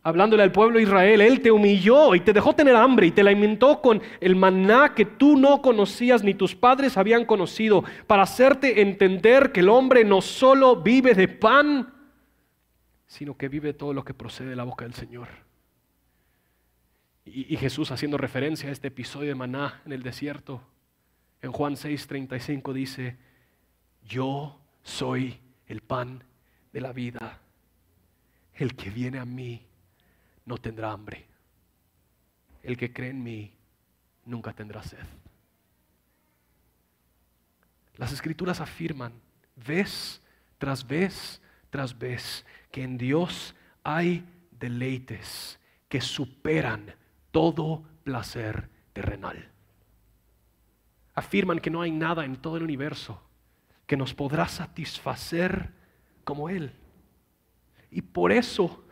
hablándole 0.02 0.42
al 0.42 0.50
pueblo 0.50 0.78
de 0.78 0.84
Israel, 0.84 1.20
Él 1.20 1.42
te 1.42 1.50
humilló 1.50 2.14
y 2.14 2.20
te 2.20 2.32
dejó 2.32 2.54
tener 2.54 2.74
hambre 2.74 3.06
y 3.06 3.10
te 3.10 3.20
alimentó 3.20 3.82
con 3.82 4.00
el 4.18 4.34
maná 4.34 4.94
que 4.94 5.04
tú 5.04 5.36
no 5.36 5.60
conocías 5.60 6.24
ni 6.24 6.32
tus 6.32 6.54
padres 6.56 6.96
habían 6.96 7.26
conocido, 7.26 7.84
para 8.06 8.22
hacerte 8.22 8.80
entender 8.80 9.52
que 9.52 9.60
el 9.60 9.68
hombre 9.68 10.02
no 10.04 10.22
solo 10.22 10.76
vive 10.76 11.12
de 11.12 11.28
pan, 11.28 11.92
sino 13.06 13.36
que 13.36 13.48
vive 13.48 13.74
todo 13.74 13.92
lo 13.92 14.02
que 14.02 14.14
procede 14.14 14.48
de 14.50 14.56
la 14.56 14.64
boca 14.64 14.86
del 14.86 14.94
Señor. 14.94 15.28
Y, 17.24 17.56
Jesús 17.56 17.90
haciendo 17.90 18.16
referencia 18.16 18.68
a 18.68 18.72
este 18.72 18.88
episodio 18.88 19.28
de 19.28 19.34
maná 19.34 19.82
en 19.84 19.92
el 19.92 20.02
desierto, 20.02 20.62
en 21.42 21.52
Juan 21.52 21.74
6:35 21.74 22.72
dice, 22.72 23.16
yo 24.02 24.60
soy 24.82 25.38
el 25.66 25.80
pan 25.80 26.24
de 26.72 26.80
la 26.80 26.92
vida. 26.92 27.40
El 28.54 28.74
que 28.74 28.90
viene 28.90 29.18
a 29.18 29.24
mí 29.24 29.66
no 30.44 30.56
tendrá 30.58 30.92
hambre. 30.92 31.26
El 32.62 32.76
que 32.76 32.92
cree 32.92 33.10
en 33.10 33.22
mí 33.22 33.52
nunca 34.24 34.52
tendrá 34.52 34.82
sed. 34.82 34.98
Las 37.96 38.12
escrituras 38.12 38.60
afirman 38.60 39.12
vez 39.56 40.20
tras 40.58 40.86
vez 40.86 41.40
tras 41.70 41.96
vez 41.96 42.44
que 42.70 42.82
en 42.82 42.98
Dios 42.98 43.54
hay 43.82 44.24
deleites 44.50 45.58
que 45.88 46.00
superan 46.00 46.94
todo 47.30 47.84
placer 48.04 48.68
terrenal. 48.92 49.50
Afirman 51.14 51.58
que 51.58 51.70
no 51.70 51.82
hay 51.82 51.90
nada 51.90 52.24
en 52.24 52.36
todo 52.36 52.56
el 52.56 52.62
universo 52.62 53.22
que 53.86 53.96
nos 53.96 54.14
podrá 54.14 54.46
satisfacer 54.46 55.72
como 56.24 56.48
Él. 56.48 56.72
Y 57.90 58.02
por 58.02 58.30
eso 58.30 58.84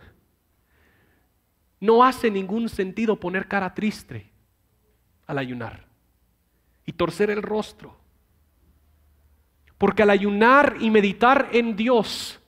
no 1.80 2.02
hace 2.02 2.30
ningún 2.30 2.68
sentido 2.68 3.18
poner 3.18 3.46
cara 3.46 3.74
triste 3.74 4.30
al 5.26 5.38
ayunar 5.38 5.86
y 6.84 6.92
torcer 6.92 7.30
el 7.30 7.42
rostro. 7.42 7.96
Porque 9.76 10.02
al 10.02 10.10
ayunar 10.10 10.76
y 10.80 10.90
meditar 10.90 11.50
en 11.52 11.76
Dios, 11.76 12.40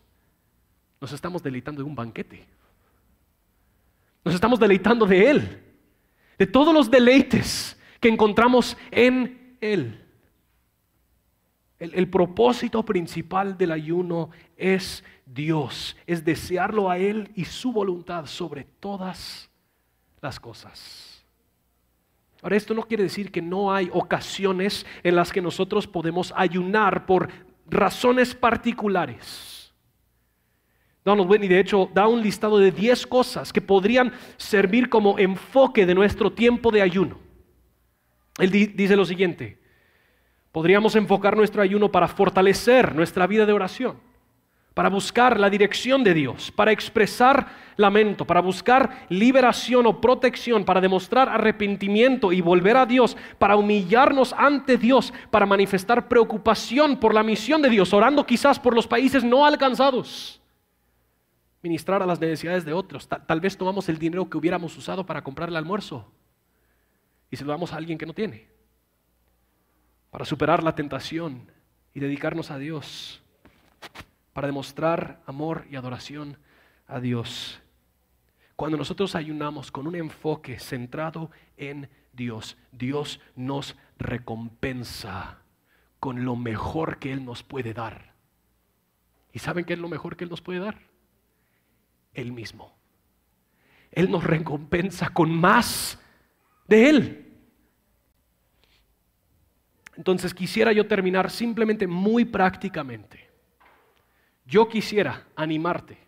nos 1.01 1.13
estamos 1.13 1.43
deleitando 1.43 1.83
de 1.83 1.89
un 1.89 1.95
banquete. 1.95 2.45
Nos 4.25 4.35
estamos 4.35 4.59
deleitando 4.59 5.07
de 5.07 5.31
Él, 5.31 5.63
de 6.41 6.47
todos 6.47 6.73
los 6.73 6.91
deleites 6.91 7.79
que 8.01 8.09
encontramos 8.09 8.75
en 8.91 9.59
Él. 9.61 10.03
El, 11.79 12.09
propósito 12.09 12.83
principal 12.83 13.59
del 13.59 13.73
ayuno 13.73 14.31
es 14.57 15.05
Dios, 15.27 15.99
es 16.07 16.25
desearlo 16.25 16.89
a 16.89 16.97
Él 16.97 17.31
y 17.35 17.45
su 17.45 17.73
voluntad 17.73 18.25
sobre 18.25 18.65
todas 18.81 19.51
las 20.23 20.41
cosas. 20.41 21.23
Ahora, 22.41 22.57
esto 22.57 22.73
no 22.73 22.85
quiere 22.85 23.03
decir 23.03 23.31
que 23.31 23.43
no 23.43 23.71
hay 23.75 23.91
ocasiones 23.93 24.87
en 25.03 25.17
las 25.17 25.31
que 25.33 25.43
nosotros 25.43 25.87
podemos 25.87 26.33
ayunar 26.35 27.05
por 27.05 27.29
razones 27.67 28.35
particulares. 28.35 29.60
Donald 31.05 31.31
Whitney, 31.31 31.49
de 31.49 31.61
hecho, 31.61 31.89
da 31.95 32.07
un 32.07 32.23
listado 32.23 32.59
de 32.59 32.71
10 32.71 33.07
cosas 33.07 33.53
que 33.53 33.61
podrían 33.61 34.13
servir 34.37 34.89
como 34.89 35.19
enfoque 35.19 35.87
de 35.87 35.95
nuestro 35.95 36.33
tiempo 36.33 36.71
de 36.71 36.83
ayuno. 36.83 37.19
Él 38.39 38.51
dice 38.51 38.97
lo 38.97 39.05
siguiente, 39.05 39.61
Podríamos 40.53 40.97
enfocar 40.97 41.37
nuestro 41.37 41.63
ayuno 41.63 41.93
para 41.93 42.09
fortalecer 42.09 42.95
nuestra 42.95 43.29
vida 43.29 43.47
de 43.47 43.53
oración, 43.53 43.99
para 44.75 44.89
buscar 44.89 45.39
la 45.39 45.49
dirección 45.49 46.03
de 46.03 46.13
Dios, 46.13 46.51
para 46.51 46.73
expresar 46.73 47.47
lamento, 47.77 48.25
para 48.25 48.41
buscar 48.41 49.07
liberación 49.11 49.87
o 49.87 50.01
protección, 50.01 50.65
para 50.65 50.81
demostrar 50.81 51.29
arrepentimiento 51.29 52.33
y 52.33 52.41
volver 52.41 52.77
a 52.77 52.87
Dios, 52.87 53.17
para 53.39 53.55
humillarnos 53.55 54.33
ante 54.37 54.77
Dios, 54.77 55.13
para 55.31 55.47
manifestar 55.47 56.09
preocupación 56.09 56.97
por 56.97 57.15
la 57.15 57.23
misión 57.23 57.63
de 57.63 57.71
Dios, 57.71 57.93
orando 57.93 58.27
quizás 58.27 58.59
por 58.59 58.75
los 58.75 58.89
países 58.89 59.23
no 59.23 59.47
alcanzados, 59.47 60.40
ministrar 61.63 62.03
a 62.03 62.07
las 62.07 62.21
necesidades 62.21 62.65
de 62.65 62.73
otros. 62.73 63.09
Tal, 63.09 63.41
vez 63.41 63.57
tomamos 63.57 63.89
el 63.89 63.99
dinero 63.99 64.29
que 64.29 64.39
hubiéramos 64.39 64.77
usado 64.77 65.05
para 65.05 65.23
comprar 65.23 65.49
el 65.49 65.57
almuerzo 65.57 66.11
y 67.31 67.37
se 67.37 67.45
lo 67.45 67.53
damos 67.53 67.73
a 67.73 67.77
alguien 67.77 67.99
que 67.99 68.07
no 68.07 68.15
tiene 68.15 68.49
para 70.11 70.25
superar 70.25 70.63
la 70.63 70.75
tentación 70.75 71.51
y 71.95 72.01
dedicarnos 72.01 72.51
a 72.51 72.59
Dios, 72.59 73.23
para 74.33 74.49
demostrar 74.49 75.21
amor 75.27 75.67
y 75.71 75.77
adoración 75.77 76.39
a 76.87 77.01
Dios. 77.01 77.61
Cuando 78.57 78.77
nosotros 78.77 79.15
ayunamos 79.15 79.71
con 79.71 79.87
un 79.87 79.95
enfoque 79.95 80.59
centrado 80.59 81.31
en 81.57 81.89
Dios, 82.13 82.59
Dios 82.73 83.21
nos 83.35 83.77
recompensa 83.99 85.39
con 86.01 86.25
lo 86.25 86.37
mejor 86.37 86.99
que 86.99 87.13
Él 87.13 87.25
nos 87.25 87.43
puede 87.43 87.73
dar. 87.73 88.15
¿Y 89.33 89.39
saben 89.39 89.65
qué 89.65 89.75
es 89.75 89.79
lo 89.79 89.89
mejor 89.89 90.17
que 90.17 90.25
Él 90.25 90.31
nos 90.31 90.41
puede 90.41 90.59
dar? 90.59 90.90
Él 92.15 92.33
mismo. 92.33 92.75
Él 93.93 94.11
nos 94.11 94.25
recompensa 94.25 95.09
con 95.09 95.31
más 95.31 95.99
de 96.67 96.89
Él. 96.89 97.27
Entonces 99.97 100.33
quisiera 100.33 100.73
yo 100.73 100.87
terminar 100.87 101.31
simplemente 101.31 101.87
muy 101.87 102.25
prácticamente. 102.25 103.29
Yo 104.47 104.69
quisiera 104.69 105.27
animarte. 105.37 105.99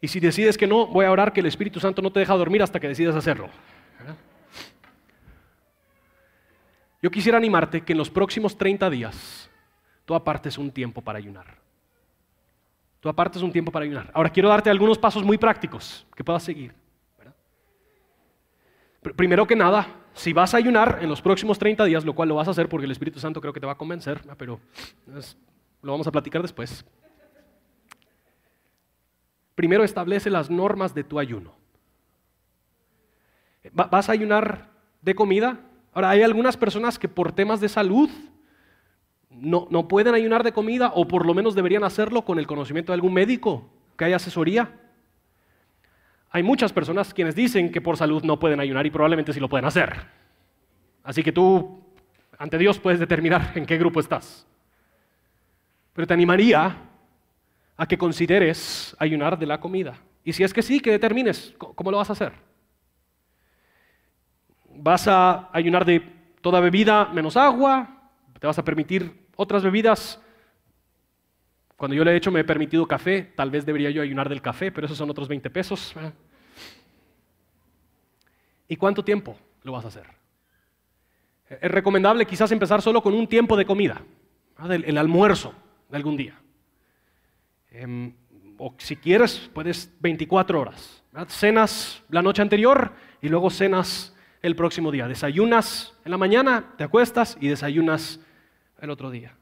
Y 0.00 0.08
si 0.08 0.18
decides 0.18 0.58
que 0.58 0.66
no, 0.66 0.86
voy 0.88 1.04
a 1.04 1.12
orar 1.12 1.32
que 1.32 1.40
el 1.40 1.46
Espíritu 1.46 1.78
Santo 1.78 2.02
no 2.02 2.10
te 2.10 2.20
deja 2.20 2.34
dormir 2.34 2.62
hasta 2.62 2.80
que 2.80 2.88
decidas 2.88 3.14
hacerlo. 3.14 3.50
Yo 7.00 7.10
quisiera 7.10 7.38
animarte 7.38 7.82
que 7.82 7.92
en 7.92 7.98
los 7.98 8.10
próximos 8.10 8.56
30 8.56 8.88
días 8.90 9.50
tú 10.04 10.14
apartes 10.14 10.58
un 10.58 10.70
tiempo 10.70 11.02
para 11.02 11.18
ayunar. 11.18 11.61
Tú 13.02 13.08
apartes 13.08 13.42
un 13.42 13.50
tiempo 13.50 13.72
para 13.72 13.84
ayunar. 13.84 14.12
Ahora 14.14 14.30
quiero 14.30 14.48
darte 14.48 14.70
algunos 14.70 14.96
pasos 14.96 15.24
muy 15.24 15.36
prácticos 15.36 16.06
que 16.14 16.22
puedas 16.22 16.44
seguir. 16.44 16.72
Primero 19.16 19.44
que 19.44 19.56
nada, 19.56 19.88
si 20.14 20.32
vas 20.32 20.54
a 20.54 20.58
ayunar 20.58 21.00
en 21.02 21.08
los 21.08 21.20
próximos 21.20 21.58
30 21.58 21.84
días, 21.84 22.04
lo 22.04 22.14
cual 22.14 22.28
lo 22.28 22.36
vas 22.36 22.46
a 22.46 22.52
hacer 22.52 22.68
porque 22.68 22.84
el 22.84 22.92
Espíritu 22.92 23.18
Santo 23.18 23.40
creo 23.40 23.52
que 23.52 23.58
te 23.58 23.66
va 23.66 23.72
a 23.72 23.76
convencer, 23.76 24.20
pero 24.38 24.60
lo 25.82 25.90
vamos 25.90 26.06
a 26.06 26.12
platicar 26.12 26.42
después. 26.42 26.84
Primero 29.56 29.82
establece 29.82 30.30
las 30.30 30.48
normas 30.48 30.94
de 30.94 31.02
tu 31.02 31.18
ayuno. 31.18 31.56
¿Vas 33.72 34.08
a 34.08 34.12
ayunar 34.12 34.70
de 35.00 35.16
comida? 35.16 35.58
Ahora, 35.92 36.10
hay 36.10 36.22
algunas 36.22 36.56
personas 36.56 37.00
que 37.00 37.08
por 37.08 37.32
temas 37.32 37.60
de 37.60 37.68
salud 37.68 38.08
no, 39.40 39.66
no 39.70 39.88
pueden 39.88 40.14
ayunar 40.14 40.42
de 40.44 40.52
comida 40.52 40.92
o 40.94 41.06
por 41.06 41.26
lo 41.26 41.34
menos 41.34 41.54
deberían 41.54 41.84
hacerlo 41.84 42.24
con 42.24 42.38
el 42.38 42.46
conocimiento 42.46 42.92
de 42.92 42.94
algún 42.94 43.12
médico, 43.12 43.68
que 43.96 44.04
haya 44.04 44.16
asesoría. 44.16 44.70
Hay 46.30 46.42
muchas 46.42 46.72
personas 46.72 47.12
quienes 47.12 47.34
dicen 47.34 47.70
que 47.70 47.80
por 47.80 47.96
salud 47.96 48.22
no 48.24 48.38
pueden 48.38 48.60
ayunar 48.60 48.86
y 48.86 48.90
probablemente 48.90 49.32
sí 49.32 49.40
lo 49.40 49.48
pueden 49.48 49.66
hacer. 49.66 50.06
Así 51.04 51.22
que 51.22 51.32
tú, 51.32 51.82
ante 52.38 52.58
Dios, 52.58 52.78
puedes 52.78 53.00
determinar 53.00 53.52
en 53.54 53.66
qué 53.66 53.76
grupo 53.76 54.00
estás. 54.00 54.46
Pero 55.92 56.06
te 56.06 56.14
animaría 56.14 56.76
a 57.76 57.86
que 57.86 57.98
consideres 57.98 58.96
ayunar 58.98 59.38
de 59.38 59.46
la 59.46 59.60
comida. 59.60 59.94
Y 60.24 60.32
si 60.32 60.44
es 60.44 60.54
que 60.54 60.62
sí, 60.62 60.80
que 60.80 60.90
determines 60.90 61.54
cómo 61.58 61.90
lo 61.90 61.98
vas 61.98 62.10
a 62.10 62.14
hacer. 62.14 62.32
¿Vas 64.74 65.06
a 65.08 65.50
ayunar 65.52 65.84
de 65.84 66.00
toda 66.40 66.60
bebida 66.60 67.06
menos 67.12 67.36
agua? 67.36 68.10
¿Te 68.38 68.46
vas 68.46 68.58
a 68.58 68.64
permitir 68.64 69.21
otras 69.36 69.62
bebidas? 69.62 70.20
Cuando 71.76 71.96
yo 71.96 72.04
le 72.04 72.12
he 72.12 72.16
hecho 72.16 72.30
me 72.30 72.40
he 72.40 72.44
permitido 72.44 72.86
café, 72.86 73.32
tal 73.34 73.50
vez 73.50 73.66
debería 73.66 73.90
yo 73.90 74.02
ayunar 74.02 74.28
del 74.28 74.40
café, 74.40 74.70
pero 74.70 74.86
esos 74.86 74.96
son 74.96 75.10
otros 75.10 75.28
20 75.28 75.50
pesos. 75.50 75.94
¿Y 78.68 78.76
cuánto 78.76 79.04
tiempo 79.04 79.36
lo 79.64 79.72
vas 79.72 79.84
a 79.84 79.88
hacer? 79.88 80.06
Es 81.48 81.70
recomendable 81.70 82.24
quizás 82.24 82.50
empezar 82.52 82.80
solo 82.80 83.02
con 83.02 83.14
un 83.14 83.26
tiempo 83.26 83.56
de 83.56 83.66
comida, 83.66 84.00
el 84.70 84.96
almuerzo 84.96 85.54
de 85.90 85.96
algún 85.96 86.16
día. 86.16 86.40
Em, 87.70 88.14
o 88.58 88.74
si 88.78 88.96
quieres, 88.96 89.50
puedes 89.52 89.92
24 90.00 90.60
horas. 90.60 91.02
Cenas 91.28 92.02
la 92.08 92.22
noche 92.22 92.42
anterior 92.42 92.92
y 93.20 93.28
luego 93.28 93.50
cenas 93.50 94.14
el 94.40 94.56
próximo 94.56 94.90
día. 94.90 95.08
Desayunas 95.08 95.94
en 96.04 96.10
la 96.10 96.16
mañana, 96.16 96.74
te 96.76 96.84
acuestas 96.84 97.36
y 97.40 97.48
desayunas 97.48 98.20
el 98.82 98.90
otro 98.90 99.10
día. 99.10 99.34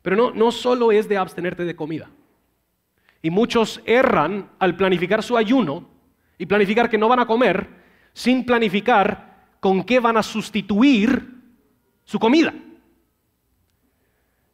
Pero 0.00 0.16
no, 0.16 0.30
no 0.30 0.50
solo 0.52 0.92
es 0.92 1.08
de 1.08 1.18
abstenerte 1.18 1.64
de 1.64 1.76
comida. 1.76 2.08
Y 3.20 3.30
muchos 3.30 3.82
erran 3.84 4.50
al 4.58 4.76
planificar 4.76 5.22
su 5.22 5.36
ayuno 5.36 5.86
y 6.38 6.46
planificar 6.46 6.88
que 6.88 6.96
no 6.96 7.08
van 7.08 7.20
a 7.20 7.26
comer 7.26 7.68
sin 8.14 8.46
planificar 8.46 9.56
con 9.60 9.82
qué 9.82 9.98
van 9.98 10.16
a 10.16 10.22
sustituir 10.22 11.42
su 12.04 12.18
comida. 12.18 12.54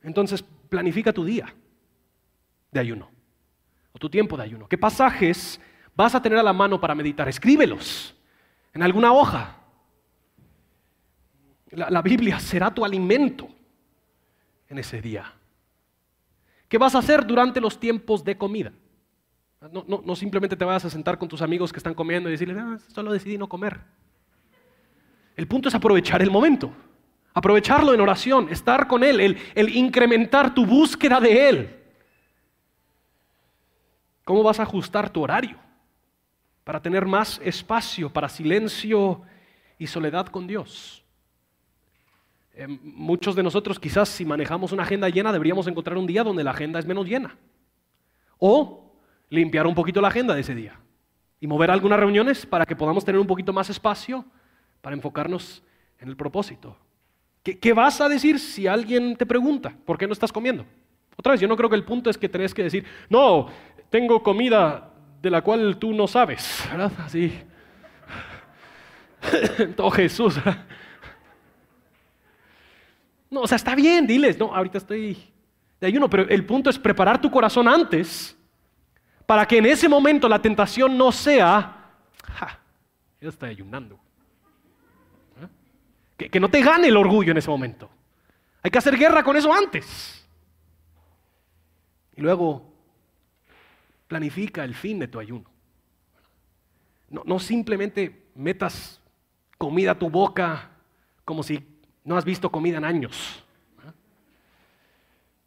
Entonces, 0.03 0.43
planifica 0.43 1.13
tu 1.13 1.25
día 1.25 1.55
de 2.73 2.81
ayuno. 2.81 3.11
o 3.93 3.99
tu 3.99 4.11
tiempo 4.11 4.37
de 4.37 4.43
ayuno? 4.43 4.67
¿Qué 4.67 4.77
pasajes 4.77 5.61
vas 5.95 6.15
a 6.17 6.21
tener 6.21 6.39
a 6.39 6.43
la 6.43 6.53
mano 6.53 6.81
para 6.81 6.97
meditar? 6.97 7.29
Escríbelos 7.29 8.17
en 8.73 8.83
alguna 8.83 9.13
hoja. 9.13 9.64
La, 11.77 12.03
Biblia 12.03 12.39
será 12.39 12.73
tu 12.73 12.85
alimento 12.85 13.49
en 14.69 14.79
ese 14.79 15.01
día. 15.01 15.33
¿Qué 16.69 16.79
vas 16.79 16.95
a 16.95 16.99
hacer 16.99 17.27
durante 17.27 17.61
los 17.61 17.79
tiempos 17.79 18.25
de 18.25 18.37
comida? 18.37 18.73
No, 19.71 20.15
simplemente 20.15 20.57
te 20.57 20.65
vas 20.65 20.85
a 20.85 20.91
sentar 20.91 21.19
con 21.19 21.29
tus 21.29 21.41
amigos 21.41 21.73
que 21.73 21.79
están 21.79 21.95
comiendo 21.95 22.29
y 22.29 22.33
decirles, 22.33 22.57
ah, 22.59 22.79
solo 22.89 23.13
decidí 23.13 23.39
no 23.39 23.49
comer. 23.49 23.81
El 25.37 25.49
punto 25.49 25.69
es 25.69 25.75
aprovechar 25.75 26.23
el 26.23 26.31
momento, 26.31 26.71
aprovecharlo 27.33 27.95
en 27.95 28.01
oración, 28.01 28.49
estar 28.51 28.87
con 28.87 29.03
Él, 29.03 29.21
el, 29.21 29.39
el 29.55 29.75
incrementar 29.75 30.55
tu 30.55 30.67
búsqueda 30.67 31.19
de 31.19 31.49
Él. 31.49 31.81
¿Cómo 34.25 34.43
vas 34.43 34.61
a 34.61 34.65
ajustar 34.65 35.11
tu 35.11 35.23
horario 35.23 35.59
para 36.63 36.81
tener 36.81 37.07
más 37.07 37.41
espacio 37.43 38.11
para 38.11 38.29
silencio 38.29 39.23
y 39.79 39.87
soledad 39.87 40.27
con 40.27 40.47
Dios? 40.47 41.04
Eh, 42.57 42.69
muchos 42.69 43.35
de 43.35 43.43
nosotros 43.43 43.81
quizás 43.81 44.09
si 44.09 44.25
manejamos 44.25 44.71
una 44.71 44.85
agenda 44.85 45.09
llena 45.09 45.33
deberíamos 45.33 45.67
encontrar 45.67 45.99
un 45.99 46.07
día 46.07 46.23
donde 46.23 46.45
la 46.45 46.53
agenda 46.53 46.79
es 46.79 46.87
menos 46.87 47.07
llena. 47.07 47.37
O 48.39 48.93
limpiar 49.29 49.67
un 49.67 49.75
poquito 49.75 50.01
la 50.01 50.09
agenda 50.09 50.35
de 50.35 50.41
ese 50.41 50.55
día 50.55 50.79
y 51.41 51.47
mover 51.47 51.71
algunas 51.71 51.99
reuniones 51.99 52.47
para 52.47 52.65
que 52.65 52.77
podamos 52.77 53.05
tener 53.05 53.21
un 53.21 53.27
poquito 53.27 53.53
más 53.53 53.69
espacio 53.71 54.25
para 54.81 54.95
enfocarnos 54.95 55.63
en 55.99 56.09
el 56.09 56.17
propósito. 56.17 56.77
¿Qué, 57.43 57.73
vas 57.75 58.01
a 58.01 58.09
decir 58.09 58.39
si 58.39 58.67
alguien 58.67 59.17
te 59.17 59.27
pregunta 59.27 59.75
por 59.85 59.99
qué 59.99 60.07
no 60.07 60.15
estás 60.15 60.33
comiendo? 60.33 60.65
Otra 61.17 61.33
vez, 61.33 61.41
yo 61.41 61.49
no 61.49 61.57
creo 61.57 61.69
que 61.69 61.77
el 61.77 61.85
punto 61.85 62.09
es 62.09 62.17
que 62.17 62.29
tenés 62.29 62.55
que 62.55 62.63
decir, 62.63 62.87
no, 63.11 63.49
tengo 63.91 64.23
comida 64.23 64.93
de 65.21 65.31
la 65.31 65.43
cual 65.43 65.77
tú 65.77 65.93
no 65.93 66.07
sabes, 66.07 66.67
¿verdad? 66.71 66.93
Así. 66.99 67.39
Todo 69.77 69.91
Jesús. 69.91 70.37
No, 73.35 73.41
o 73.41 73.49
sea, 73.49 73.57
está 73.57 73.75
bien, 73.75 74.07
diles, 74.07 74.39
no, 74.39 74.55
ahorita 74.55 74.79
estoy 74.79 75.19
de 75.81 75.87
ayuno, 75.89 76.09
pero 76.09 76.29
el 76.29 76.47
punto 76.47 76.71
es 76.71 76.79
preparar 76.79 77.21
tu 77.21 77.29
corazón 77.33 77.67
antes 77.67 78.39
para 79.27 79.45
que 79.45 79.59
en 79.59 79.67
ese 79.67 79.89
momento 79.89 80.29
la 80.29 80.41
tentación 80.41 80.97
no 80.97 81.11
sea, 81.11 81.97
ja, 82.33 82.61
yo 83.21 83.31
estoy 83.31 83.51
ayunando. 83.51 83.99
¿Eh? 85.43 85.49
Que, 86.17 86.31
que 86.31 86.39
no 86.39 86.49
te 86.49 86.63
gane 86.63 86.87
el 86.87 86.97
orgullo 86.97 87.33
en 87.33 87.39
ese 87.39 87.51
momento. 87.51 87.91
Hay 88.63 88.71
que 88.71 88.79
hacer 88.79 88.97
guerra 88.97 89.25
con 89.25 89.37
eso 89.37 89.53
antes. 89.53 90.25
Y 92.15 92.21
luego 92.21 92.73
planifica 94.07 94.63
el 94.63 94.77
fin 94.77 95.01
de 95.01 95.09
tu 95.09 95.19
ayuno. 95.19 95.51
No, 97.11 97.25
no, 97.27 97.41
simplemente 97.41 98.29
metas 98.37 99.01
comida 99.59 99.91
a 99.91 99.99
tu 99.99 100.09
boca 100.09 100.71
como 101.25 101.43
si 101.43 101.74
no 102.05 102.17
has 102.17 102.25
visto 102.25 102.51
comida 102.51 102.79
en 102.79 102.85
años. 102.85 103.43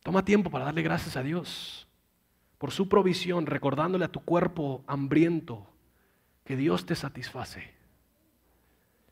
Toma 0.03 0.25
tiempo 0.25 0.49
para 0.49 0.65
darle 0.65 0.81
gracias 0.81 1.15
a 1.15 1.23
Dios 1.23 1.87
por 2.57 2.71
su 2.71 2.89
provisión, 2.89 3.45
recordándole 3.45 4.05
a 4.05 4.11
tu 4.11 4.21
cuerpo 4.21 4.83
hambriento 4.87 5.67
que 6.43 6.55
Dios 6.55 6.85
te 6.85 6.95
satisface. 6.95 7.71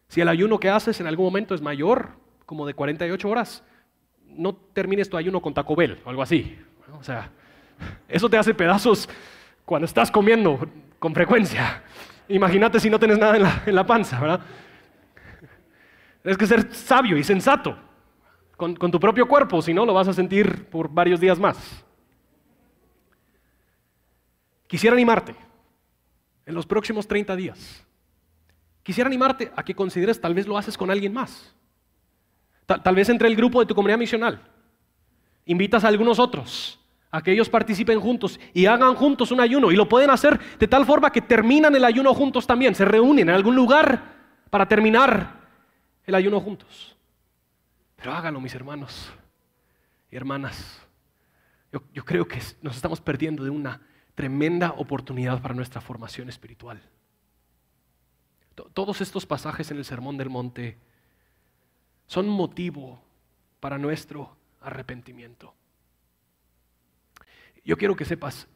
Si 0.07 0.21
el 0.21 0.29
ayuno 0.29 0.59
que 0.59 0.69
haces 0.69 0.99
en 0.99 1.07
algún 1.07 1.25
momento 1.25 1.53
es 1.53 1.61
mayor, 1.61 2.13
como 2.45 2.65
de 2.65 2.73
48 2.73 3.29
horas, 3.29 3.63
no 4.25 4.55
termines 4.55 5.09
tu 5.09 5.17
ayuno 5.17 5.41
con 5.41 5.53
Taco 5.53 5.75
Bell 5.75 5.99
o 6.05 6.09
algo 6.09 6.21
así. 6.21 6.57
O 6.97 7.03
sea, 7.03 7.29
eso 8.07 8.29
te 8.29 8.37
hace 8.37 8.53
pedazos 8.53 9.09
cuando 9.65 9.85
estás 9.85 10.09
comiendo 10.09 10.59
con 10.97 11.13
frecuencia. 11.13 11.83
Imagínate 12.27 12.79
si 12.79 12.89
no 12.89 12.99
tienes 12.99 13.19
nada 13.19 13.35
en 13.35 13.43
la, 13.43 13.63
en 13.65 13.75
la 13.75 13.85
panza, 13.85 14.19
¿verdad? 14.19 14.41
Tienes 16.25 16.39
que 16.39 16.47
ser 16.47 16.73
sabio 16.73 17.17
y 17.17 17.23
sensato 17.23 17.77
con, 18.57 18.75
tu 18.75 18.99
propio 18.99 19.27
cuerpo, 19.27 19.61
si 19.61 19.75
no 19.75 19.85
lo 19.85 19.93
vas 19.93 20.07
a 20.07 20.13
sentir 20.13 20.65
por 20.71 20.89
varios 20.89 21.19
días 21.19 21.37
más. 21.37 21.85
Quisiera 24.65 24.95
animarte 24.95 25.35
en 26.47 26.55
los 26.55 26.65
próximos 26.65 27.07
30 27.07 27.35
días. 27.35 27.85
Quisiera 28.81 29.07
animarte 29.07 29.51
a 29.55 29.61
que 29.61 29.75
consideres, 29.75 30.19
tal 30.19 30.33
vez 30.33 30.47
lo 30.47 30.57
haces 30.57 30.75
con 30.75 30.89
alguien 30.89 31.13
más. 31.13 31.53
Tal, 32.65 32.95
vez 32.95 33.09
entre 33.09 33.27
el 33.27 33.35
grupo 33.35 33.59
de 33.59 33.67
tu 33.67 33.75
comunidad 33.75 33.99
misional. 33.99 34.41
Invitas 35.45 35.83
a 35.83 35.89
algunos 35.89 36.17
otros 36.17 36.79
a 37.11 37.21
que 37.21 37.33
ellos 37.33 37.49
participen 37.49 37.99
juntos 37.99 38.39
y 38.51 38.65
hagan 38.65 38.95
juntos 38.95 39.31
un 39.31 39.41
ayuno. 39.41 39.71
Y 39.71 39.75
lo 39.75 39.87
pueden 39.87 40.09
hacer 40.09 40.39
de 40.57 40.67
tal 40.67 40.87
forma 40.87 41.11
que 41.11 41.21
terminan 41.21 41.75
el 41.75 41.85
ayuno 41.85 42.15
juntos 42.15 42.47
también. 42.47 42.73
Se 42.73 42.83
reúnen 42.83 43.29
en 43.29 43.35
algún 43.35 43.55
lugar 43.55 44.15
para 44.49 44.67
terminar 44.67 45.44
el 46.05 46.15
ayuno 46.15 46.39
juntos. 46.39 46.95
Pero 47.95 48.13
háganlo, 48.13 48.39
mis 48.39 48.53
hermanos 48.53 49.11
y 50.11 50.15
hermanas. 50.15 50.81
Yo, 51.91 52.05
creo 52.05 52.27
que 52.27 52.41
nos 52.61 52.75
estamos 52.75 53.01
perdiendo 53.01 53.43
de 53.43 53.49
una 53.49 53.81
tremenda 54.13 54.71
oportunidad 54.77 55.41
para 55.41 55.53
nuestra 55.53 55.81
formación 55.81 56.29
espiritual. 56.29 56.81
Todos 58.73 59.01
estos 59.01 59.25
pasajes 59.25 59.71
en 59.71 59.77
el 59.77 59.85
Sermón 59.85 60.17
del 60.17 60.29
Monte 60.29 60.77
son 62.07 62.29
motivo 62.29 63.01
para 63.59 63.77
nuestro 63.77 64.37
arrepentimiento. 64.61 65.53
Yo 67.65 67.77
quiero 67.77 67.95
que 67.95 68.05
sepas, 68.05 68.47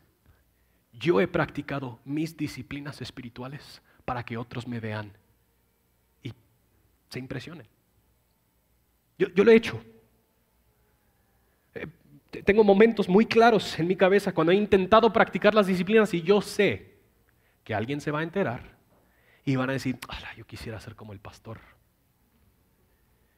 yo 0.94 1.20
he 1.20 1.28
practicado 1.28 2.00
mis 2.06 2.38
disciplinas 2.38 3.02
espirituales 3.02 3.82
para 4.06 4.24
que 4.24 4.38
otros 4.38 4.68
me 4.68 4.80
vean 4.80 5.18
se 7.10 7.20
impresionen. 7.20 7.68
Yo, 9.18 9.28
lo 9.44 9.52
he 9.52 9.56
hecho. 9.56 9.84
Eh, 11.74 11.88
tengo 12.46 12.64
momentos 12.64 13.10
muy 13.10 13.26
claros 13.26 13.78
en 13.80 13.88
mi 13.88 13.96
cabeza 13.96 14.34
cuando 14.34 14.52
he 14.52 14.56
intentado 14.56 15.12
practicar 15.12 15.54
las 15.54 15.68
disciplinas 15.68 16.14
y 16.14 16.22
yo 16.22 16.42
sé 16.42 16.98
que 17.64 17.76
alguien 17.76 18.00
se 18.00 18.12
va 18.12 18.20
a 18.20 18.24
enterar 18.24 18.78
y 19.44 19.56
van 19.56 19.70
a 19.70 19.74
decir, 19.74 19.98
yo 20.38 20.46
quisiera 20.46 20.80
ser 20.80 20.96
como 20.96 21.12
el 21.12 21.20
pastor. 21.20 21.60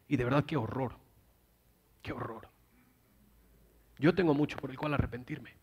Y 0.08 0.18
de 0.18 0.24
verdad, 0.26 0.46
qué 0.46 0.58
horror, 0.58 0.98
qué 2.02 2.12
horror. 2.12 2.50
Yo 3.98 4.14
tengo 4.14 4.34
mucho 4.34 4.58
por 4.58 4.70
el 4.72 4.78
cual 4.78 4.94
arrepentirme. 4.94 5.61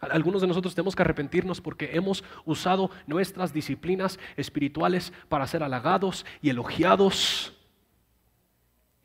Algunos 0.00 0.42
de 0.42 0.46
nosotros 0.46 0.74
tenemos 0.74 0.94
que 0.94 1.02
arrepentirnos 1.02 1.60
porque 1.60 1.90
hemos 1.94 2.22
usado 2.44 2.90
nuestras 3.06 3.52
disciplinas 3.52 4.18
espirituales 4.36 5.12
para 5.28 5.46
ser 5.46 5.62
halagados 5.62 6.26
y 6.42 6.50
elogiados. 6.50 7.54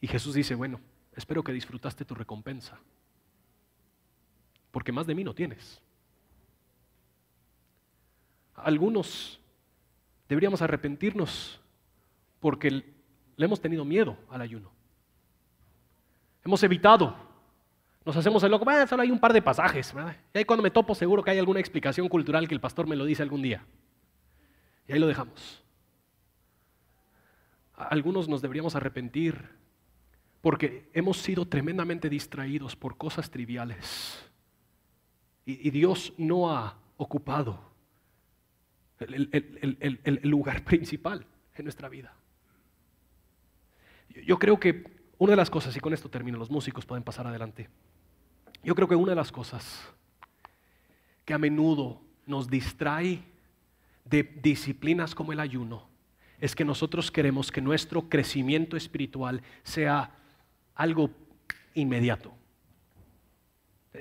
Y 0.02 0.08
Jesús 0.08 0.34
dice, 0.36 0.54
bueno, 0.56 0.82
espero 1.16 1.44
que 1.44 1.54
disfrutaste 1.54 2.04
tu 2.04 2.14
recompensa, 2.14 2.78
porque 4.72 4.92
más 4.92 5.08
de 5.08 5.16
mí 5.16 5.24
no 5.24 5.34
tienes. 5.34 5.82
Algunos 8.56 9.40
deberíamos 10.28 10.62
arrepentirnos 10.62 11.62
porque 12.40 12.70
le 12.72 13.46
hemos 13.46 13.62
tenido 13.62 13.86
miedo 13.86 14.18
al 14.30 14.42
ayuno. 14.42 14.72
Hemos 16.44 16.62
evitado 16.64 17.31
nos 18.04 18.18
hacemos 18.18 18.42
el 18.44 18.52
loco, 18.52 18.66
bueno, 18.66 18.88
solo 18.88 19.04
hay 19.04 19.12
un 19.12 19.20
par 19.20 19.32
de 19.32 19.42
pasajes. 19.42 19.94
Y 20.34 20.38
ahí 20.40 20.46
cuando 20.46 20.64
me 20.64 20.72
topo 20.72 20.96
seguro 20.96 21.24
que 21.24 21.32
hay 21.32 21.40
alguna 21.40 21.60
explicación 21.60 22.10
cultural 22.10 22.48
que 22.48 22.56
el 22.56 22.62
pastor 22.62 22.88
me 22.88 22.96
lo 22.96 23.06
dice 23.06 23.22
algún 23.22 23.42
día. 23.42 23.64
Y 24.88 24.94
ahí 24.94 25.00
lo 25.00 25.08
dejamos. 25.08 25.64
Algunos 27.76 28.28
nos 28.28 28.42
deberíamos 28.42 28.76
arrepentir 28.76 29.50
porque 30.42 30.90
hemos 30.94 31.18
sido 31.18 31.48
tremendamente 31.48 32.10
distraídos 32.10 32.76
por 32.76 32.98
cosas 32.98 33.30
triviales. 33.30 34.28
Y, 35.46 35.70
Dios 35.70 36.14
no 36.18 36.52
ha 36.52 36.78
ocupado 36.98 37.60
el, 39.00 40.20
lugar 40.24 40.64
principal 40.66 41.26
en 41.56 41.66
nuestra 41.66 41.90
vida. 41.90 42.16
Yo 44.26 44.40
creo 44.40 44.60
que 44.60 44.86
una 45.18 45.32
de 45.32 45.38
las 45.38 45.50
cosas, 45.50 45.76
y 45.76 45.80
con 45.80 45.94
esto 45.94 46.10
termino, 46.10 46.38
los 46.38 46.50
músicos 46.50 46.86
pueden 46.86 47.04
pasar 47.04 47.28
adelante. 47.28 47.70
Yo 48.64 48.76
creo 48.76 48.88
que 48.88 48.96
una 48.96 49.12
de 49.12 49.16
las 49.16 49.32
cosas 49.32 49.82
que 51.26 51.34
a 51.34 51.38
menudo 51.38 52.02
nos 52.26 52.50
distrae 52.50 53.24
de 54.06 54.24
disciplinas 54.24 55.16
como 55.16 55.34
el 55.34 55.40
ayuno 55.40 55.88
es 56.40 56.56
que 56.56 56.66
nosotros 56.66 57.12
queremos 57.12 57.52
que 57.52 57.62
nuestro 57.62 58.10
crecimiento 58.10 58.76
espiritual 58.76 59.42
sea 59.64 60.12
algo 60.76 61.10
inmediato. 61.76 62.34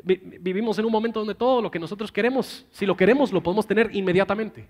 Vivimos 0.04 0.78
en 0.78 0.84
un 0.84 0.92
momento 0.92 1.20
donde 1.20 1.34
todo 1.34 1.60
lo 1.60 1.70
que 1.70 1.78
nosotros 1.78 2.12
queremos, 2.12 2.66
si 2.70 2.86
lo 2.86 2.96
queremos, 2.96 3.32
lo 3.32 3.42
podemos 3.42 3.66
tener 3.66 3.94
inmediatamente. 3.94 4.68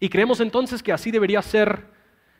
Y 0.00 0.08
creemos 0.08 0.40
entonces 0.40 0.82
que 0.82 0.92
así 0.92 1.10
debería 1.10 1.40
ser 1.40 1.86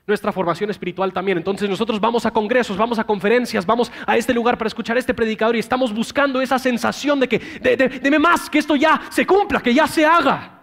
nuestra 0.08 0.32
formación 0.32 0.70
espiritual 0.70 1.12
también. 1.12 1.38
Entonces 1.38 1.68
nosotros 1.68 2.00
vamos 2.00 2.24
a 2.24 2.30
congresos, 2.30 2.76
vamos 2.78 2.98
a 2.98 3.04
conferencias, 3.04 3.66
vamos 3.66 3.92
a 4.06 4.16
este 4.16 4.32
lugar 4.32 4.56
para 4.56 4.68
escuchar 4.68 4.96
a 4.96 5.00
este 5.00 5.12
predicador 5.14 5.54
y 5.54 5.58
estamos 5.58 5.94
buscando 5.94 6.40
esa 6.40 6.58
sensación 6.58 7.20
de 7.20 7.28
que, 7.28 7.38
de, 7.38 7.76
deme 7.76 8.18
más, 8.18 8.48
que 8.48 8.58
esto 8.58 8.74
ya 8.74 9.02
se 9.10 9.26
cumpla, 9.26 9.60
que 9.60 9.74
ya 9.74 9.86
se 9.86 10.04
haga. 10.04 10.54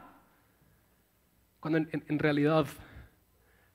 Cuando 1.60 1.78
en 1.78 2.20
realidad 2.20 2.66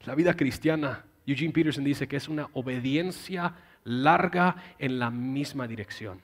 la 0.05 0.15
vida 0.15 0.35
cristiana, 0.35 1.05
Eugene 1.25 1.53
Peterson 1.53 1.85
dice 1.85 2.09
que 2.09 2.17
es 2.17 2.29
una 2.29 2.49
obediencia 2.53 3.55
larga 3.85 4.57
en 4.79 4.99
la 4.99 5.11
misma 5.11 5.69
dirección, 5.69 6.21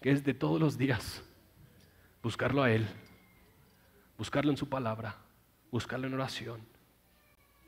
que 0.00 0.12
es 0.12 0.24
de 0.24 0.34
todos 0.34 0.60
los 0.60 0.78
días 0.78 1.24
buscarlo 2.22 2.62
a 2.62 2.70
Él, 2.70 2.86
buscarlo 4.16 4.52
en 4.52 4.56
su 4.56 4.68
palabra, 4.68 5.16
buscarlo 5.72 6.06
en 6.06 6.14
oración 6.14 6.72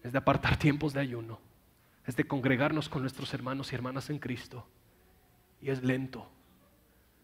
es 0.04 0.12
de 0.12 0.18
apartar 0.18 0.58
tiempos 0.58 0.92
de 0.92 1.00
ayuno, 1.00 1.40
es 2.06 2.14
de 2.14 2.24
congregarnos 2.24 2.88
con 2.90 3.00
nuestros 3.00 3.32
hermanos 3.32 3.72
y 3.72 3.74
hermanas 3.74 4.10
en 4.10 4.18
Cristo. 4.18 4.68
Y 5.62 5.70
es 5.70 5.82
lento, 5.82 6.30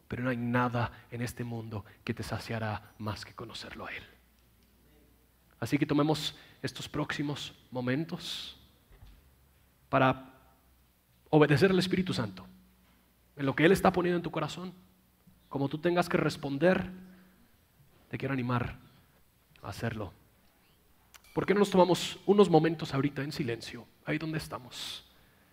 pero 0.08 0.22
no 0.22 0.30
hay 0.30 0.38
nada 0.38 0.90
en 1.10 1.20
este 1.20 1.44
mundo 1.44 1.84
que 2.02 2.14
te 2.14 2.22
saciará 2.22 2.94
más 2.98 3.26
que 3.26 3.34
conocerlo 3.34 3.86
a 3.86 3.92
Él. 3.92 4.02
Así 5.60 5.76
que 5.76 5.84
tomemos 5.84 6.34
estos 6.62 6.88
próximos 6.88 7.54
momentos 7.70 8.58
para 9.90 10.32
obedecer 11.28 11.70
al 11.70 11.78
Espíritu 11.78 12.14
Santo 12.14 12.46
en 13.36 13.44
lo 13.44 13.54
que 13.54 13.66
Él 13.66 13.72
está 13.72 13.92
poniendo 13.92 14.16
en 14.16 14.22
tu 14.22 14.30
corazón. 14.30 14.72
Como 15.50 15.68
tú 15.68 15.76
tengas 15.76 16.08
que 16.08 16.16
responder, 16.16 16.90
te 18.08 18.16
quiero 18.16 18.32
animar 18.32 18.78
a 19.62 19.68
hacerlo. 19.68 20.14
¿Por 21.32 21.46
qué 21.46 21.54
no 21.54 21.60
nos 21.60 21.70
tomamos 21.70 22.18
unos 22.26 22.50
momentos 22.50 22.92
ahorita 22.92 23.22
en 23.22 23.32
silencio, 23.32 23.86
ahí 24.04 24.18
donde 24.18 24.38
estamos? 24.38 25.04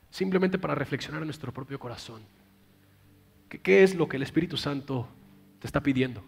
Simplemente 0.09 0.57
para 0.57 0.73
reflexionar 0.73 1.21
en 1.21 1.27
nuestro 1.27 1.53
propio 1.53 1.79
corazón. 1.79 2.21
¿Qué, 3.49 3.83
es 3.83 3.95
lo 3.95 4.07
que 4.09 4.17
el 4.17 4.23
Espíritu 4.23 4.57
Santo 4.57 5.07
te 5.59 5.67
está 5.67 5.81
pidiendo? 5.81 6.23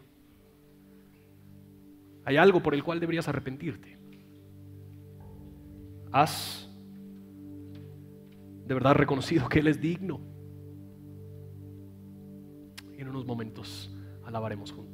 ¿Hay 2.25 2.37
algo 2.37 2.61
por 2.61 2.75
el 2.75 2.83
cual 2.83 2.99
deberías 2.99 3.27
arrepentirte? 3.27 3.97
¿Has 6.11 6.69
de 8.65 8.73
verdad 8.73 8.93
reconocido 8.93 9.49
que 9.49 9.59
Él 9.59 9.67
es 9.67 9.81
digno? 9.81 10.21
Y 12.97 13.01
en 13.01 13.09
unos 13.09 13.25
momentos 13.25 13.91
alabaremos 14.25 14.71
juntos. 14.71 14.88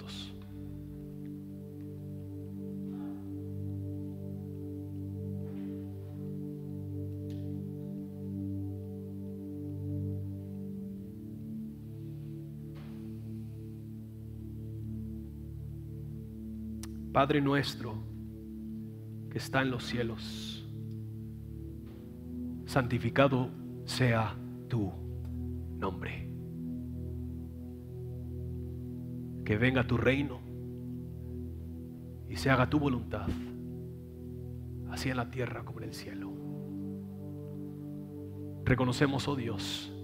Padre 17.16 17.40
nuestro 17.40 17.94
que 19.30 19.38
está 19.38 19.62
en 19.62 19.72
los 19.72 19.86
cielos, 19.86 20.68
santificado 22.66 23.52
sea 23.86 24.36
tu 24.68 24.92
nombre. 25.78 26.30
Que 29.46 29.58
venga 29.58 29.88
tu 29.88 29.96
reino 29.96 30.42
y 32.28 32.36
se 32.36 32.50
haga 32.50 32.70
tu 32.70 32.80
voluntad, 32.80 33.30
así 34.90 35.10
en 35.10 35.16
la 35.16 35.32
tierra 35.32 35.64
como 35.64 35.80
en 35.80 35.86
el 35.86 35.94
cielo. 35.94 36.34
Reconocemos, 38.66 39.26
oh 39.30 39.38
Dios, 39.38 39.95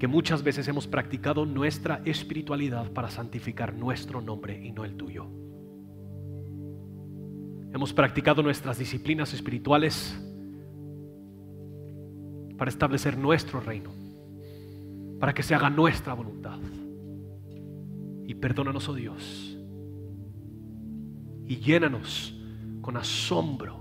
que 0.00 0.08
muchas 0.08 0.42
veces 0.42 0.66
hemos 0.66 0.86
practicado 0.86 1.44
nuestra 1.44 2.00
espiritualidad 2.06 2.90
para 2.90 3.10
santificar 3.10 3.74
nuestro 3.74 4.22
nombre 4.22 4.58
y 4.64 4.72
no 4.72 4.86
el 4.86 4.96
tuyo. 4.96 5.26
Hemos 7.70 7.92
practicado 7.92 8.42
nuestras 8.42 8.78
disciplinas 8.78 9.34
espirituales 9.34 10.18
para 12.56 12.70
establecer 12.70 13.18
nuestro 13.18 13.60
reino, 13.60 13.90
para 15.20 15.34
que 15.34 15.42
se 15.42 15.54
haga 15.54 15.68
nuestra 15.68 16.14
voluntad. 16.14 16.58
Y 18.26 18.32
perdónanos, 18.32 18.88
oh 18.88 18.94
Dios, 18.94 19.58
y 21.46 21.56
llénanos 21.56 22.34
con 22.80 22.96
asombro 22.96 23.80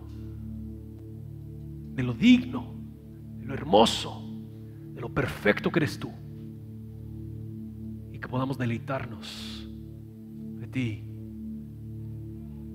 de 1.96 2.04
lo 2.04 2.14
digno, 2.14 2.74
de 3.38 3.46
lo 3.46 3.54
hermoso, 3.54 4.29
de 5.00 5.02
lo 5.02 5.14
perfecto 5.14 5.72
que 5.72 5.80
eres 5.80 5.98
tú 5.98 6.12
y 8.12 8.20
que 8.20 8.28
podamos 8.28 8.58
deleitarnos 8.58 9.66
de 10.60 10.68
ti 10.68 11.04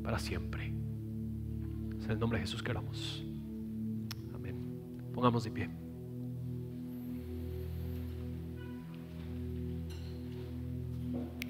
para 0.03 0.19
siempre. 0.19 0.73
Es 1.99 2.07
en 2.07 2.13
el 2.13 2.19
nombre 2.19 2.39
de 2.39 2.47
Jesús 2.47 2.63
que 2.63 2.71
oramos. 2.71 3.23
Amén. 4.35 4.57
Pongamos 5.13 5.45
de 5.45 5.51
pie. 5.51 5.69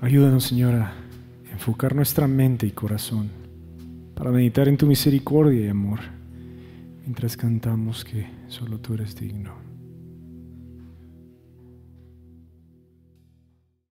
Ayúdanos, 0.01 0.43
Señora, 0.43 0.93
a 1.49 1.53
enfocar 1.53 1.95
nuestra 1.95 2.27
mente 2.27 2.67
y 2.67 2.73
corazón 2.73 3.31
para 4.17 4.33
meditar 4.33 4.67
en 4.67 4.77
tu 4.77 4.87
misericordia 4.89 5.67
y 5.67 5.69
amor 5.69 6.01
mientras 7.03 7.37
cantamos 7.37 8.05
que 8.05 8.27
solo 8.49 8.81
tú 8.81 8.95
eres 8.95 9.15
digno. 9.15 9.64